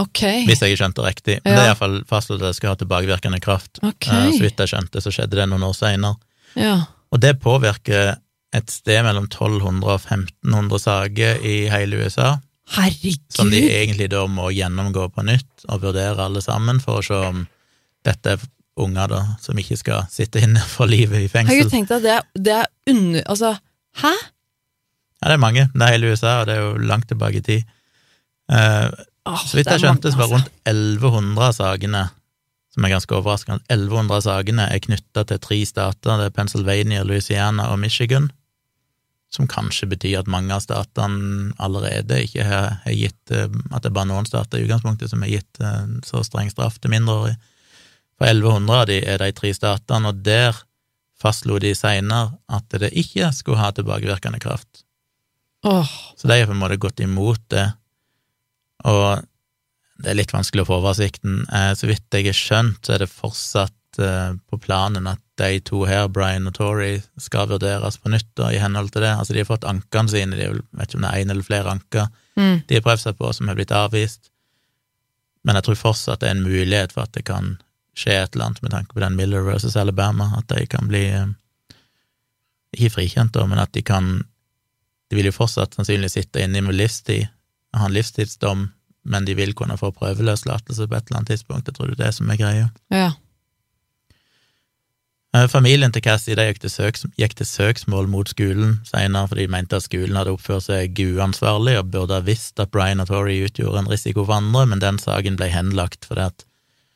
[0.00, 0.20] ok.
[0.48, 1.38] Hvis jeg skjønte riktig.
[1.44, 1.56] Men Ja.
[1.56, 3.80] det er iallfall fastslått at det skulle ha tilbakevirkende kraft.
[3.80, 4.28] Okay.
[4.28, 6.16] Eh, Så vidt jeg skjønte, så skjedde det noen år seinere.
[6.56, 6.76] Ja.
[7.12, 8.16] Og det påvirker
[8.54, 12.36] et sted mellom 1200 og 1500 saker i hele USA,
[12.74, 13.20] Herregud.
[13.34, 17.18] som de egentlig da må gjennomgå på nytt og vurdere alle sammen for å se
[17.32, 17.42] om
[18.06, 18.44] dette er
[18.80, 21.54] unger da, som ikke skal sitte inne for livet i fengsel.
[21.54, 23.26] Herregud, tenk deg, det er, det er under...
[23.30, 23.52] Altså,
[24.02, 24.12] hæ?
[25.20, 25.68] Ja, det er mange.
[25.72, 27.70] Det er hele USA, og det er jo langt tilbake i tid.
[28.52, 28.88] Eh,
[29.30, 32.02] oh, så vidt jeg skjønte, så var rundt 1100 av sakene,
[32.74, 37.06] som er ganske overraskende, 1100 av sakene er knytta til tre stater, det er Pennsylvania,
[37.06, 38.28] Louisiana og Michigan,
[39.34, 43.90] som kanskje betyr at mange av statene allerede ikke har, har gitt eh, At det
[43.90, 47.38] er bare noen stater i utgangspunktet som har gitt eh, så streng straff til mindreårige.
[48.14, 50.54] For 1100 av de er de tre statene, og der
[51.18, 54.84] fastslo de seinere at det ikke skulle ha tilbakevirkende kraft.
[55.66, 55.88] Oh.
[56.14, 57.66] Så de har på en måte gått imot det,
[58.86, 59.24] og
[60.04, 61.42] det er litt vanskelig å få oversikten.
[61.48, 65.84] Eh, så vidt jeg har skjønt, så er det fortsatt på planen at de to
[65.88, 69.14] her, Brian og Tory, skal vurderes på nytt da, i henhold til det.
[69.14, 71.74] Altså, de har fått ankene sine, de vet ikke om det er én eller flere
[71.74, 72.64] anker mm.
[72.68, 74.30] de har prøvd seg på, som har blitt avvist.
[75.44, 77.56] Men jeg tror fortsatt det er en mulighet for at det kan
[77.98, 81.04] skje et eller annet med tanke på den Miller versus Alabama, at de kan bli
[81.14, 81.28] eh,
[82.74, 84.24] ikke frikjent, da, men at de kan
[85.12, 87.26] De vil jo fortsatt sannsynligvis sitte inne med livstid
[87.76, 88.62] ha en livstidsdom,
[89.04, 91.68] men de vil kunne få prøveløslatelse på et eller annet tidspunkt.
[91.68, 92.70] Jeg tror det er det som er greia.
[92.90, 93.10] Ja.
[95.34, 99.54] Eh, Familien til Cassie gikk, til søks, gikk til søksmål mot skolen senere, fordi de
[99.56, 103.40] mente at skolen hadde oppført seg uansvarlig og burde ha visst at Brian og Tori
[103.42, 106.46] utgjorde en risiko for andre, men den saken ble henlagt fordi at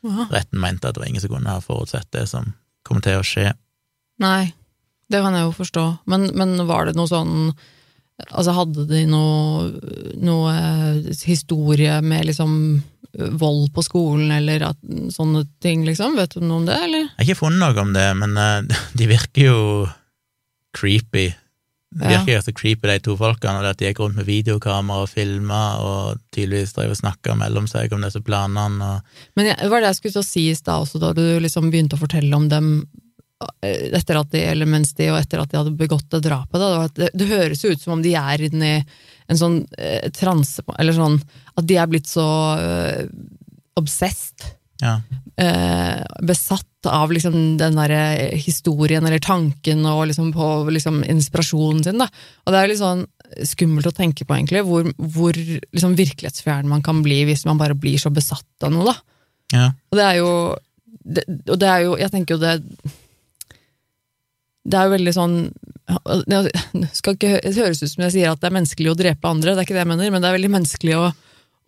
[0.06, 0.28] Aha.
[0.30, 2.52] retten mente at det var ingen som kunne ha forutsett det som
[2.86, 3.50] kom til å skje.
[4.22, 4.52] Nei,
[5.10, 5.84] det kan jeg jo forstå.
[6.06, 7.50] Men, men var det noe sånn
[8.18, 9.68] Altså, hadde de noe,
[10.18, 12.56] noe eh, historie med liksom
[13.40, 14.78] vold på skolen, eller at,
[15.14, 16.16] sånne ting, liksom?
[16.18, 17.06] Vet du noe om det, eller?
[17.08, 19.60] Jeg har ikke funnet noe om det, men uh, de virker jo
[20.76, 21.30] creepy.
[21.90, 22.18] Det Ja.
[22.20, 25.08] virker jo så creepy, de to folkene, og at de gikk rundt med videokamera og
[25.08, 28.90] filma, og tydeligvis drev og snakka mellom seg om disse planene.
[28.98, 29.24] Og...
[29.40, 31.70] Men det var det jeg skulle til å si i stad også, da du liksom
[31.72, 32.68] begynte å fortelle om dem
[33.62, 36.58] etter at de, eller mens de, og etter at de hadde begått det drapet.
[36.58, 38.72] Da, det, det, høres jo ut som om de er inni
[39.28, 41.18] en sånn eh, transe, eller sånn
[41.54, 43.04] at de er blitt så eh,
[43.78, 45.00] obsessed, Ja.
[45.36, 51.98] eh, besatt av liksom den derre historien eller tanken og liksom på liksom inspirasjonen sin.
[51.98, 52.06] Da.
[52.46, 53.02] Og det er litt sånn
[53.44, 57.76] skummelt å tenke på, egentlig, hvor, hvor liksom virkelighetsfjern man kan bli hvis man bare
[57.78, 58.94] blir så besatt av noe.
[58.94, 58.96] da.
[59.58, 59.66] ja.
[59.90, 60.32] Og det er jo
[61.08, 62.54] det, Og det er jo Jeg tenker jo det
[64.68, 65.36] Det er jo veldig sånn
[66.28, 66.40] det,
[66.92, 69.62] skal ikke, høres ut som jeg sier at det er menneskelig å drepe andre, det
[69.62, 71.06] er ikke det jeg mener, men det er veldig menneskelig å,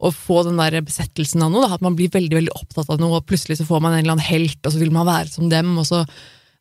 [0.05, 1.65] å få den der besettelsen av noe.
[1.65, 4.03] Da, at man blir veldig veldig opptatt av noe, og plutselig så får man en
[4.03, 6.05] eller annen helt, og så vil man være som dem, og så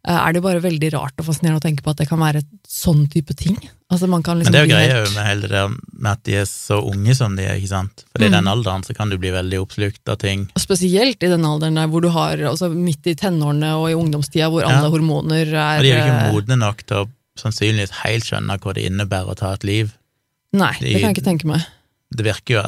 [0.08, 3.02] er det bare veldig rart og fascinerende å tenke på at det kan være sånn
[3.12, 3.58] type ting.
[3.92, 5.64] Altså man kan Men liksom det er jo greia med hele det
[6.00, 8.06] med at de er så unge som de er, ikke sant?
[8.14, 8.36] For i Mm.
[8.38, 10.48] den alderen så kan du bli veldig oppslukt av ting.
[10.56, 13.98] Og Spesielt i den alderen der hvor du har altså midt i tenårene og i
[13.98, 17.10] ungdomstida hvor alle hormoner er Og de er jo ikke eh, modne nok til å
[17.40, 19.92] sannsynligvis helt skjønne hva det innebærer å ta et liv.
[20.54, 21.62] Nei, det kan jeg ikke tenke meg.
[22.10, 22.62] Det virker jo,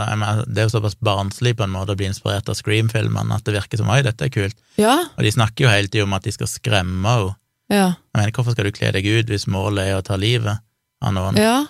[0.46, 3.56] det er jo såpass barnslig på en måte å bli inspirert av Scream-filmene at det
[3.56, 4.58] virker som oi, dette er kult.
[4.78, 7.36] Ja, Og de snakker jo hele tida om at de skal skremme henne.
[7.72, 10.60] ja, Jeg mener, hvorfor skal du kle deg ut hvis målet er å ta livet
[11.02, 11.36] av noen?
[11.42, 11.66] ja.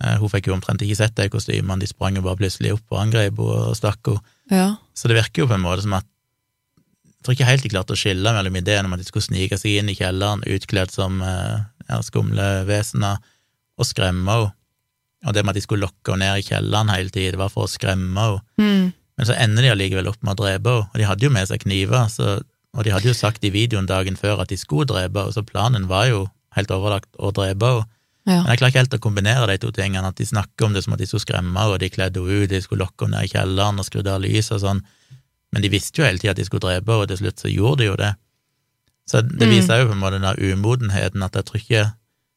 [0.00, 2.86] Eh, Hun fikk jo omtrent ikke sett de kostymene, de sprang jo bare plutselig opp
[2.94, 4.22] og angrep henne og stakk henne.
[4.54, 4.76] ja.
[4.94, 7.92] Så det virker jo på en måte som at jeg tror ikke helt de klarte
[7.96, 11.18] å skille mellom ideen om at de skulle snike seg inn i kjelleren utkledd som
[11.20, 13.18] eh, ja, skumle vesener
[13.78, 14.52] og skremme henne.
[15.26, 17.50] Og det med at de skulle lokke henne ned i kjelleren hele tiden, det var
[17.50, 18.40] for å skremme henne.
[18.60, 18.92] Mm.
[19.18, 21.48] Men så ender de allikevel opp med å drepe henne, og de hadde jo med
[21.50, 22.36] seg kniver, så,
[22.76, 25.42] og de hadde jo sagt i videoen dagen før at de skulle drepe henne, så
[25.42, 27.88] planen var jo helt overlagt å drepe henne.
[28.28, 28.42] ja.
[28.44, 30.84] Men jeg klarer ikke helt å kombinere de to tingene, at de snakker om det
[30.84, 33.18] som at de skulle skremme henne, og de kledde henne ut, de skulle lokke henne
[33.18, 34.84] ned i kjelleren og skrudde av lyset og sånn,
[35.52, 37.50] men de visste jo hele tida at de skulle drepe henne, og til slutt så
[37.50, 38.14] gjorde de jo det.
[39.08, 39.54] Så det Mm.
[39.56, 41.84] viser jo på en måte den umodenheten, at jeg tror ikke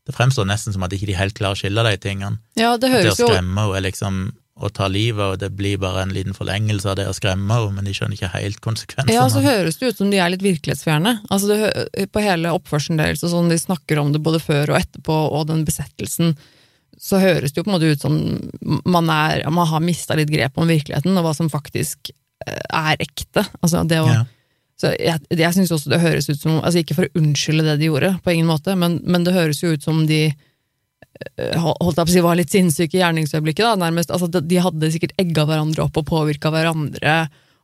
[0.08, 2.40] Det fremstår nesten som at ikke de helt klarer å skille de tingene.
[2.58, 4.22] ja, det høres At det å skremme henne er liksom
[4.62, 7.74] å ta livet, og det blir bare en liten forlengelse av det å skremme henne,
[7.78, 9.16] men de skjønner ikke helt konsekvensene.
[9.16, 11.16] ja, så høres det ut som de er litt virkelighetsfjerne.
[11.34, 14.82] Altså det, på hele oppførselen deres, og sånn de snakker om det både før og
[14.82, 16.36] etterpå, og den besettelsen,
[17.02, 18.20] så høres det jo på en måte ut som
[18.86, 23.02] man, er, man har mista litt grep om virkeligheten, og hva som faktisk eh, er
[23.02, 23.48] ekte.
[23.64, 24.22] Altså det å Ja.
[24.82, 27.78] Så jeg, jeg syns også det høres ut som altså Ikke for å unnskylde det
[27.84, 32.00] de gjorde, på ingen måte, men, men det høres jo ut som de eh, holdt
[32.00, 33.68] jeg på å si var litt sinnssyke i gjerningsøyeblikket.
[33.68, 37.16] da, nærmest, altså De hadde sikkert egga hverandre opp og påvirka hverandre.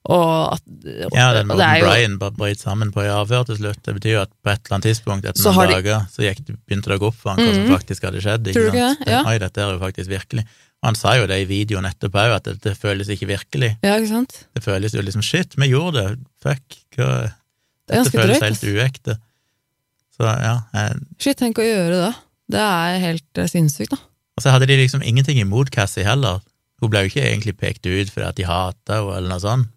[0.08, 0.62] Og at,
[1.08, 4.22] og, Ja, den og Brian brøt sammen på i avhør til slutt, det betyr jo
[4.22, 6.96] at på et eller annet tidspunkt etter Så noen de- dager så gikk, begynte det
[6.96, 7.74] å gå opp for han hva som Mhm.
[7.76, 8.48] faktisk hadde skjedd.
[8.48, 9.00] Ikke sant?
[9.04, 9.08] det?
[9.12, 9.24] Ja.
[9.28, 10.46] Oi, dette er jo faktisk virkelig.
[10.78, 13.78] Og han sa jo det i videoen etterpå òg, at det, det føles ikke virkelig.
[13.84, 14.46] Ja, ikke sant?
[14.56, 16.62] Det føles jo liksom shit, vi gjorde det, fuck,
[16.96, 17.34] hva
[17.88, 18.48] Det Dette det føles drøyt.
[18.48, 19.18] helt uekte.
[20.18, 22.16] Så ja, jeg, Shit, tenk å gjøre det.
[22.50, 23.98] Det er helt eh, sinnssykt, da.
[24.38, 26.40] Og så hadde de liksom ingenting imot Cassie heller.
[26.82, 29.68] Hun ble jo ikke egentlig pekt ut fordi at de hata henne, eller noe sånt.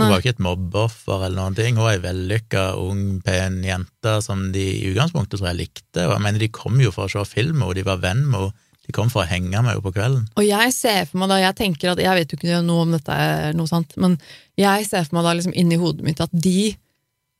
[0.00, 0.14] Hun Nei.
[0.14, 1.76] var ikke et mobbeoffer eller noen ting.
[1.76, 6.06] Hun var ei vellykka, ung, pen jente som de i utgangspunktet tror jeg likte.
[6.06, 8.24] Og jeg mener, de kom jo for å se film med henne, de var venn
[8.24, 10.24] med henne, de kom for å henge med henne på kvelden.
[10.40, 12.96] Og jeg ser for meg da, jeg tenker at, jeg vet jo ikke noe om
[12.96, 14.16] dette er noe sant, men
[14.58, 16.72] jeg ser for meg da liksom inni hodet mitt at de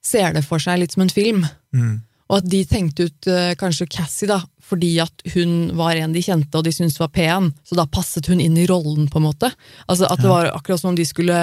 [0.04, 1.42] ser det for seg litt som en film.
[1.76, 1.98] Mm.
[2.30, 4.38] Og at de tenkte ut eh, kanskje Cassie da,
[4.70, 8.28] fordi at hun var en de kjente og de syntes var pen, så da passet
[8.30, 9.50] hun inn i rollen, på en måte.
[9.90, 11.40] Altså At det var akkurat som om de skulle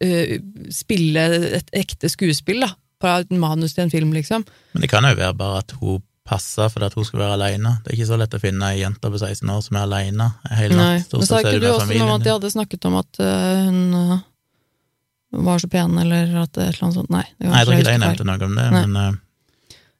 [0.00, 0.38] eh,
[0.72, 1.26] spille
[1.60, 4.46] et ekte skuespill da, fra et manus til en film, liksom.
[4.72, 7.76] Men det kan jo være bare at hun passa fordi at hun skulle være aleine.
[7.82, 10.28] Det er ikke så lett å finne ei jente på 16 år som er aleine
[10.54, 11.16] hele natt.
[11.18, 13.80] Men sa ikke du også noe om at de hadde snakket om at uh, hun
[13.98, 14.20] uh,
[15.42, 17.12] var så pen, eller at et eller annet sånt?
[17.12, 17.24] Nei.
[17.38, 18.82] Det, Nei, jeg tror ikke de nevnte noe om det, Nei.
[18.84, 19.20] men eh,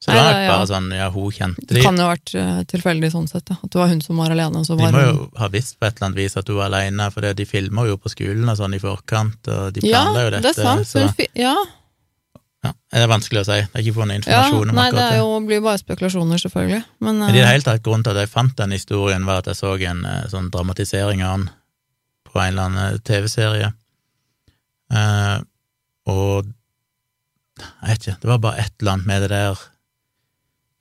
[0.03, 0.55] Så Nei, det var det- nok ja.
[0.57, 3.55] bare sånn, ja, hun kjente Det kan jo ha vært eh, tilfeldig sånn sett, ja.
[3.63, 4.59] at det var hun som var alene.
[4.59, 5.15] Og så var De må hun...
[5.21, 7.87] jo ha visst på et eller annet vis at hun var alene, for de filmer
[7.87, 10.41] jo på skolen og sånn i forkant, og de Ja, jo dette.
[10.43, 10.89] det er sant.
[10.89, 11.55] så Hun fi- ja,
[12.63, 13.59] ja, det er vanskelig å si.
[13.63, 15.17] Det er ikke funnet ja, informasjon om nei, det akkurat det.
[15.23, 16.83] jo, blir jo bare spekulasjoner, selvfølgelig.
[17.03, 19.41] Men, Men i det eh, hele tatt, grunnen til at jeg fant den historien, var
[19.43, 21.49] at jeg så en uh, sånn dramatisering av den
[22.27, 23.73] på en eller annen TV-serie.
[24.93, 25.39] uh,
[26.07, 26.47] og
[27.59, 29.59] jeg vet ikke, det var bare et eller annet med det der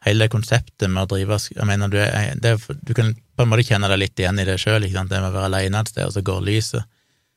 [0.06, 3.66] hele konseptet med å drive Jeg mener, du, er, det, du kan på en måte
[3.66, 6.14] kjenne deg litt igjen i det sjøl, det med å være alene et sted, og
[6.16, 6.84] så går lyset.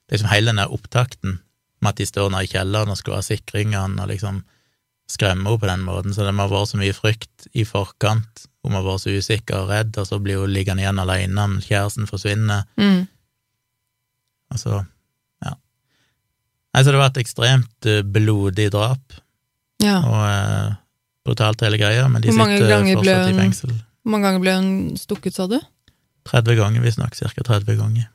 [0.05, 1.39] Det er liksom hele den der opptakten
[1.81, 4.41] med at de står nede i kjelleren og skal ha sikringene, og liksom
[5.11, 8.47] skremme henne på den måten, så det må ha vært så mye frykt i forkant.
[8.65, 11.35] Hun må ha vært så usikker og redd, og så blir hun liggende igjen alene,
[11.53, 12.65] men kjæresten forsvinner.
[12.81, 13.03] Mm.
[14.53, 14.79] Og så,
[15.45, 15.53] ja.
[16.73, 19.21] Altså, det var et ekstremt eh, blodig drap,
[19.83, 19.99] Ja.
[20.07, 20.73] og eh,
[21.25, 23.71] brutalt hele greia, men de sitter fortsatt i fengsel.
[24.05, 24.69] Hvor mange ganger ble hun
[25.01, 25.57] stukket, sa du?
[26.29, 27.15] 30 ganger, visstnok.
[27.17, 28.09] Cirka 30 ganger.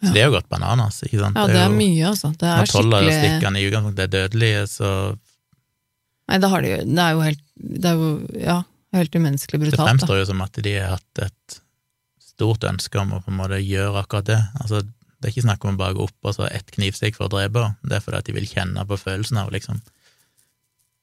[0.00, 1.36] Så det er jo godt bananas, ikke sant?
[1.36, 2.30] Ja, det er jo, mye, altså.
[2.40, 4.92] Det er Når tolv av skikkelig stikkene i utgangspunktet er dødelige, så
[6.30, 8.56] Nei, det, har de, det er jo helt Det er jo, ja,
[8.96, 9.80] helt umenneskelig det brutalt.
[9.82, 9.88] Da.
[9.90, 11.58] fremstår jo som at de har hatt et
[12.22, 14.38] stort ønske om å på en måte gjøre akkurat det.
[14.62, 17.28] Altså, det er ikke snakk om å bare gå opp og så ett knivstikk for
[17.28, 19.82] å drepe henne, det er fordi at de vil kjenne på følelsen av liksom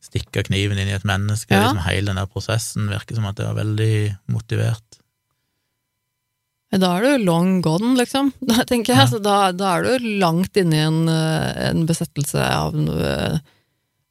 [0.08, 1.54] stikke kniven inn i et menneske.
[1.54, 1.68] Ja.
[1.68, 3.98] Liksom hele den der prosessen virker som at det var veldig
[4.34, 5.02] motivert.
[6.76, 9.06] Da er du long gone, liksom, da, tenker jeg.
[9.06, 9.10] Ja.
[9.12, 13.40] Så da, da er du langt inne i en, eh, en besettelse av noe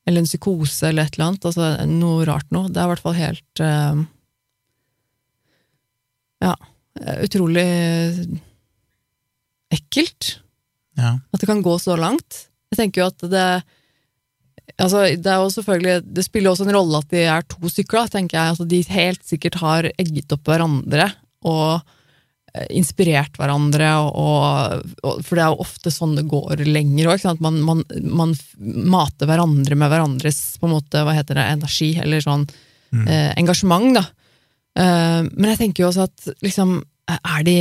[0.07, 1.47] Eller en psykose eller et eller annet.
[1.51, 2.71] Altså noe rart noe.
[2.71, 4.05] Det er i hvert fall helt uh,
[6.47, 6.53] Ja,
[7.25, 7.65] utrolig
[9.75, 10.37] ekkelt.
[10.97, 11.17] Ja.
[11.35, 12.47] At det kan gå så langt.
[12.71, 13.49] Jeg tenker jo at det
[14.77, 18.03] Altså, det er jo selvfølgelig Det spiller også en rolle at de er to stykker,
[18.03, 18.55] da, tenker jeg.
[18.55, 21.07] Altså, de helt sikkert har egget opp hverandre
[21.47, 21.81] og
[22.55, 27.25] eh, inspirert hverandre, og, og, for det er jo ofte sånn det går lenger òg.
[27.41, 28.35] Man, man, man
[28.97, 32.49] mater hverandre med hverandres på en måte, hva heter det, energi, eller sånn
[32.95, 33.09] Mm.
[33.11, 34.03] eh, engasjement, da.
[34.79, 36.77] Eh, men jeg tenker jo også at liksom,
[37.11, 37.57] er de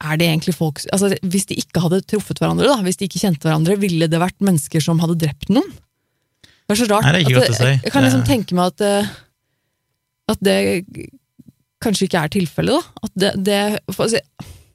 [0.00, 3.20] er det egentlig folk altså Hvis de ikke hadde truffet hverandre, da, hvis de ikke
[3.22, 5.68] kjente hverandre, ville det vært mennesker som hadde drept noen?
[6.70, 7.04] Det er så rart.
[7.04, 7.66] Nei, det er ikke godt å si.
[7.66, 9.14] Jeg, jeg kan liksom tenke meg at, eh,
[10.30, 10.58] at det
[11.82, 13.06] kanskje ikke er tilfellet, da.
[13.08, 14.12] At det, det for,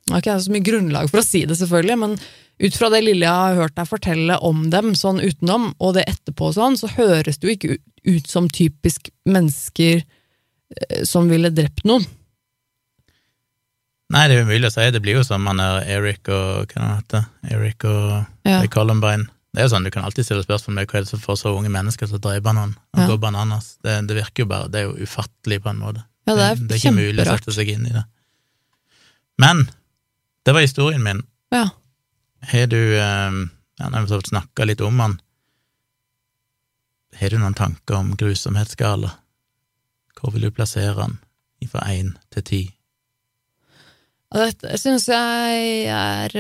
[0.05, 2.17] Nå har ikke jeg så mye grunnlag for å si det, selvfølgelig, men
[2.65, 6.05] ut fra det lille jeg har hørt deg fortelle om dem, sånn utenom, og det
[6.11, 11.49] etterpå sånn, så høres det jo ikke ut, ut som typisk mennesker eh, som ville
[11.55, 12.05] drept noen.
[14.13, 14.83] Nei, det er umulig å si.
[14.93, 18.59] Det blir jo som han er Eric og Hva han heter Eric og Ja.
[18.69, 19.29] Columbine.
[19.55, 21.37] Det er jo sånn, Du kan alltid stille spørsmål med hva er det som får
[21.41, 23.07] så unge mennesker til å drepe noen og Ja.
[23.07, 23.77] gå bananas.
[23.81, 26.03] Det, det virker jo bare Det er jo ufattelig, på en måte.
[26.27, 28.03] Ja, det er, det er ikke mulig å sette seg inn i det.
[29.39, 29.69] Men
[30.45, 31.23] det var historien min.
[31.51, 31.69] Ja.
[32.45, 33.31] Har du eh,
[33.79, 35.19] ja, Når vi snakka litt om han.
[37.19, 39.11] Har du noen tanker om grusomhetsskala?
[40.19, 41.17] Hvor vil du plassere han
[41.69, 42.74] fra én til ti?
[44.35, 46.33] Og dette syns jeg er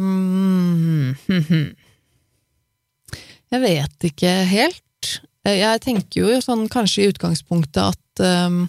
[0.00, 1.12] um,
[3.50, 5.08] Jeg vet ikke helt.
[5.44, 8.62] Jeg tenker jo sånn kanskje i utgangspunktet at um,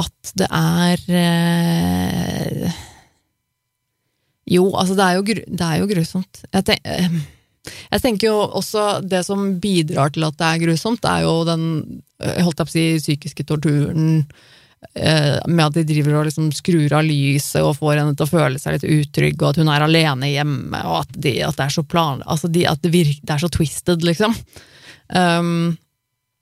[0.00, 2.78] at det er uh,
[4.50, 6.42] Jo, altså det er jo, det er jo grusomt.
[6.46, 7.18] Jeg, ten, uh,
[7.90, 11.64] jeg tenker jo også det som bidrar til at det er grusomt, er jo den
[12.22, 14.59] eh, holdt jeg på å si, psykiske torturen eh,
[14.96, 18.58] med at de driver og liksom skrur av lyset og får henne til å føle
[18.58, 21.74] seg litt utrygg, og at hun er alene hjemme, og at, de, at det er
[21.76, 22.22] så plan...
[22.26, 24.34] Altså de, at det, virker, det er så twisted, liksom.
[25.14, 25.76] Um,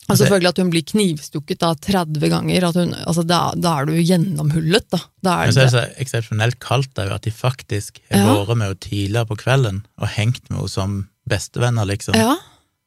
[0.08, 2.64] og Altså- selvfølgelig at hun blir knivstukket da 30 ganger.
[2.70, 5.02] At hun, altså da, da er du gjennomhullet, da.
[5.20, 8.22] da er Men så er det, det så eksepsjonelt kaldt da, at de faktisk har
[8.22, 8.38] Ja.
[8.38, 10.94] vært med henne tidligere på kvelden og hengt med henne som
[11.28, 12.16] bestevenner, liksom.
[12.16, 12.38] ja,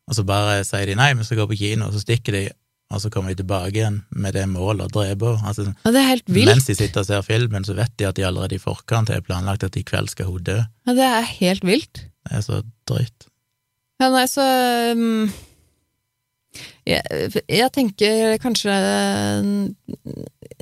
[0.10, 2.42] Og så bare sier de nei, vi skal gå på kino, og så stikker de,
[2.92, 5.34] og så kommer de tilbake igjen med det målet å drepe.
[5.48, 6.52] Altså, ja, det er helt vilt.
[6.52, 9.24] mens de sitter og ser filmen, så vet de at de allerede i forkant har
[9.26, 10.58] planlagt at i kveld skal hun dø.
[10.90, 12.04] Ja, det er helt vilt.
[12.28, 13.30] Det er så drøyt.
[14.02, 14.44] Ja, nei, så
[14.98, 15.32] um,
[16.90, 18.76] jeg, jeg tenker kanskje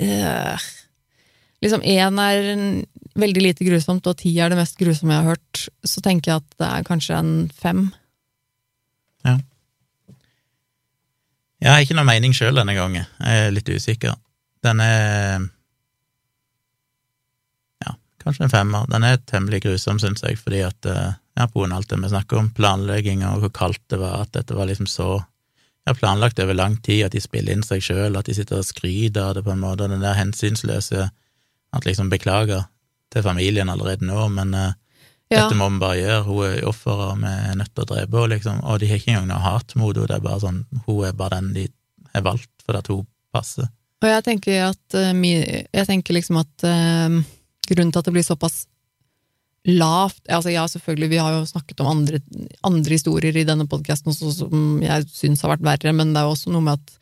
[0.04, 0.68] uh,
[1.60, 2.46] Liksom én er
[3.20, 5.64] veldig lite grusomt, og ti er det mest grusomme jeg har hørt.
[5.84, 7.90] Så tenker jeg at det er kanskje en fem.
[11.60, 14.16] Jeg har ikke noe mening sjøl denne gangen, jeg er litt usikker.
[14.64, 15.48] Den er
[17.84, 18.88] ja, kanskje en femmer.
[18.92, 22.12] Den er temmelig grusom, syns jeg, fordi at eh, ja, på av alt det vi
[22.12, 25.10] snakker om, planlegging og hvor kaldt det var, at dette var liksom så
[25.88, 28.68] ja, planlagt over lang tid, at de spiller inn seg sjøl, at de sitter og
[28.68, 31.10] skryter av det på en måte, den der hensynsløse
[31.70, 32.64] At liksom beklager
[33.14, 34.72] til familien allerede nå, men eh,
[35.30, 37.90] Ja, dette må vi bare gjøre, hun er offer, og vi er nødt til å
[37.92, 38.64] drepe henne, liksom.
[38.66, 41.20] Og de har ikke engang noe hat mot henne, det er bare sånn, hun er
[41.20, 41.68] bare den de
[42.16, 43.70] har valgt fordi at hun passer.
[44.02, 47.22] og jeg tenker at uh, Jeg tenker liksom at uh,
[47.70, 48.64] grunnen til at det blir såpass
[49.70, 52.22] lavt altså Ja, selvfølgelig, vi har jo snakket om andre,
[52.66, 56.34] andre historier i denne podkasten som jeg syns har vært verre, men det er jo
[56.34, 56.96] også noe med at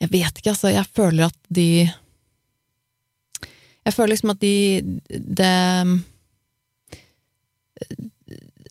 [0.00, 0.72] Jeg vet ikke, altså.
[0.72, 1.68] Jeg føler at de
[3.84, 4.54] Jeg føler liksom at de
[5.10, 5.54] det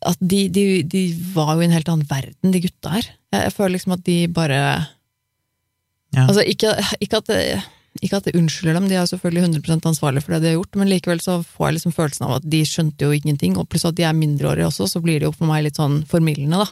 [0.07, 1.01] At de, de, de
[1.35, 3.09] var jo i en helt annen verden, de gutta her.
[3.33, 4.61] Jeg, jeg føler liksom at de bare
[6.15, 6.23] Ja.
[6.25, 6.71] Altså, ikke,
[7.03, 7.41] ikke, at det,
[8.01, 10.77] ikke at det unnskylder dem, de er selvfølgelig 100% ansvarlige for det de har gjort,
[10.79, 13.85] men likevel så får jeg liksom følelsen av at de skjønte jo ingenting, og pluss
[13.85, 16.71] at de er mindreårige også, så blir det jo for meg litt sånn formildende, da.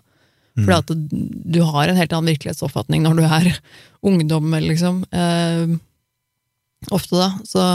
[0.57, 0.89] Fordi at
[1.53, 3.51] du har en helt annen virkelighetsoppfatning når du er
[4.09, 5.03] ungdom, liksom.
[5.13, 5.77] Eh,
[6.97, 7.29] ofte, da.
[7.45, 7.67] Så,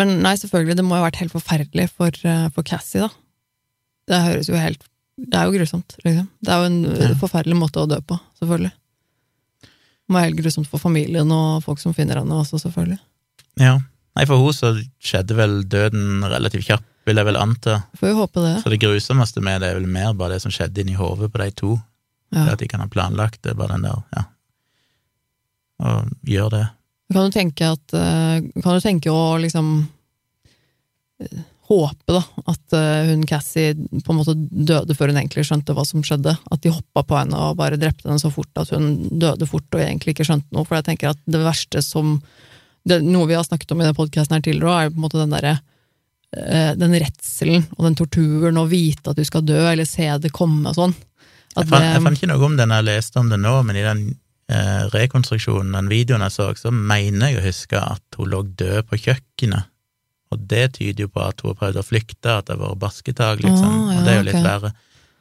[0.00, 3.10] men nei, selvfølgelig, det må jo ha vært helt forferdelig for, eh, for Cassie, da.
[4.06, 4.82] Det høres jo helt
[5.18, 6.26] Det er jo grusomt, liksom.
[6.44, 7.14] Det er jo en Ja.
[7.16, 8.72] forferdelig måte å dø på, selvfølgelig.
[9.62, 12.98] Det må være helt grusomt for familien og folk som finner henne også, selvfølgelig.
[13.58, 13.78] Ja.
[14.14, 17.78] Nei, for henne så skjedde vel døden relativt kjapt, vil jeg vel anta.
[17.96, 18.62] Får jo håpe det.
[18.62, 21.38] Så det grusomste med det er vel mer bare det som skjedde inni hodet på
[21.38, 21.74] de to.
[22.30, 22.52] Det Ja.
[22.52, 24.24] at de kan ha planlagt det, bare den der, ja.
[25.80, 26.68] Og gjør det.
[27.12, 29.88] Kan du tenke at eh, Kan du tenke å liksom
[31.20, 35.74] eh, håpe, da, at eh, hun Cassie på en måte døde før hun egentlig skjønte
[35.74, 36.36] hva som skjedde?
[36.52, 39.66] At de hoppa på henne og bare drepte henne så fort at hun døde fort
[39.74, 40.66] og egentlig ikke skjønte noe?
[40.68, 42.20] For jeg tenker at det verste som
[42.86, 45.18] det, Noe vi har snakket om i den podkasten her tidligere er på en måte
[45.18, 45.56] den derre
[46.36, 50.30] eh, den redselen og den torturen og vite at du skal dø, eller se det
[50.34, 50.94] komme og sånn.
[51.56, 54.02] Jeg jeg fant ikke noe om den jeg leste om det nå, men i den
[54.52, 58.90] eh, rekonstruksjonen, den videoen jeg så, så mener jeg å huske at hun lå død
[58.90, 59.72] på kjøkkenet.
[60.34, 62.82] Og det tyder jo på at hun har prøvd å flykte, at det har vært
[62.82, 63.66] basketak, liksom.
[63.68, 64.48] Ah, ja, og det er jo litt okay.
[64.48, 64.72] verre.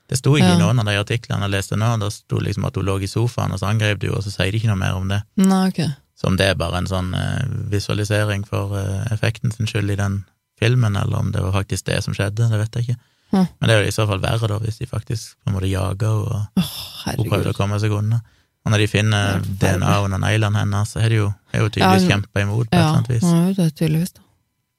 [0.06, 0.56] Det sto ikke Ja.
[0.56, 3.10] i noen av de artiklene jeg leste nå, da sto liksom at hun lå i
[3.10, 5.22] sofaen, og så angrep du henne, og så sier de ikke noe mer om det.
[5.41, 5.89] Nei, okay.
[6.16, 7.43] Så om det er bare en sånn eh,
[7.74, 10.24] visualisering for eh, effekten sin skyld i den
[10.60, 13.01] filmen, eller om det var faktisk det som skjedde, det vet jeg ikke.
[13.34, 13.47] Hm.
[13.60, 15.70] Men det er jo i så fall verre, da, hvis de faktisk på en måte
[15.70, 16.76] jager henne og oh,
[17.10, 18.22] hun prøvde å komme seg unna.
[18.66, 21.70] Og når de finner er DNA under neglene hennes, så er det jo, er jo
[21.70, 23.26] tydeligvis Ja, kjempa imot på et eller annet vis.
[23.26, 24.16] Ja, det er tydeligvis.
[24.16, 24.25] da.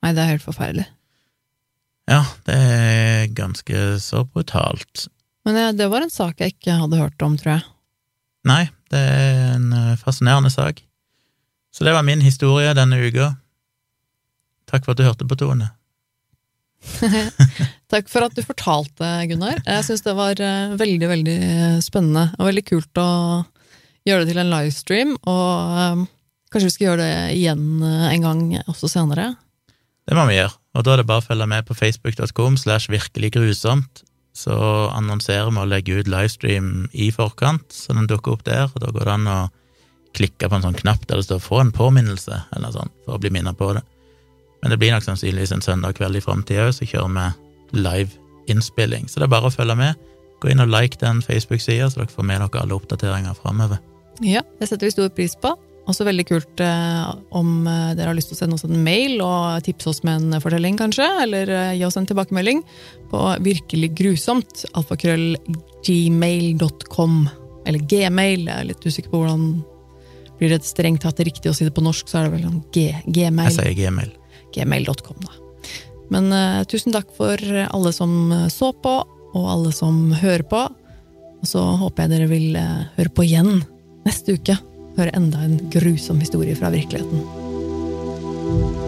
[0.07, 0.87] Nei, det er helt forferdelig.
[2.07, 5.09] Ja, det er ganske så brutalt.
[5.43, 7.65] Men det var en sak jeg ikke hadde hørt om, tror jeg.
[8.47, 10.85] Nei, det er en eh, fascinerende sak.
[11.75, 13.33] Så det var min historie denne uka.
[14.71, 15.73] Takk for at du hørte på, Tone.
[17.93, 19.59] Takk for at du fortalte, Gunnar.
[19.67, 21.41] Jeg syns det var eh, veldig, veldig
[21.83, 23.09] spennende og veldig kult å
[24.07, 25.17] gjøre det til en livestream.
[25.27, 26.07] Og um,
[26.55, 29.33] kanskje vi skal gjøre det igjen en gang også senere.
[30.07, 32.91] Det må vi gjøre, og da er det bare å følge med på facebook.com slash
[32.93, 34.05] virkelig grusomt.
[34.37, 34.55] Så
[34.93, 38.93] annonserer vi og legger ut livestream i forkant, så den dukker opp der, og da
[38.93, 39.39] går det an å
[40.17, 43.17] klikke på en sånn knapp der det står 'få en påminnelse', eller noe sånt, for
[43.17, 43.83] å bli minnet på det.
[44.63, 47.13] Men det blir nok sannsynligvis en søndag kveld i framtida òg, så kjører
[47.73, 48.11] vi live
[48.49, 49.09] innspilling.
[49.09, 49.95] Så det er bare å følge med.
[50.41, 53.79] Gå inn og like den Facebook-sida, så dere får med dere alle oppdateringer framover.
[54.23, 55.57] Ja, det setter vi stor pris på.
[55.87, 59.21] Også veldig kult eh, om eh, dere har lyst til å sende oss en mail
[59.23, 62.59] og tipse oss med en fortelling, kanskje, eller eh, gi oss en tilbakemelding
[63.13, 67.15] på virkelig grusomt, Alfakrøllgmail.com.
[67.67, 69.43] eller gmail, jeg er litt usikker på hvordan
[70.41, 72.61] blir det strengt tatt riktig å si det på norsk, så er det vel en
[72.75, 72.77] g,
[73.07, 74.11] gmail, Jeg sier gmail.
[74.59, 75.33] gmail.com da.
[76.11, 78.95] Men eh, tusen takk for alle som eh, så på,
[79.37, 80.63] og alle som hører på,
[81.37, 83.63] og så håper jeg dere vil eh, høre på igjen
[84.07, 84.55] neste uke
[84.97, 88.86] høre enda en grusom historie fra virkeligheten.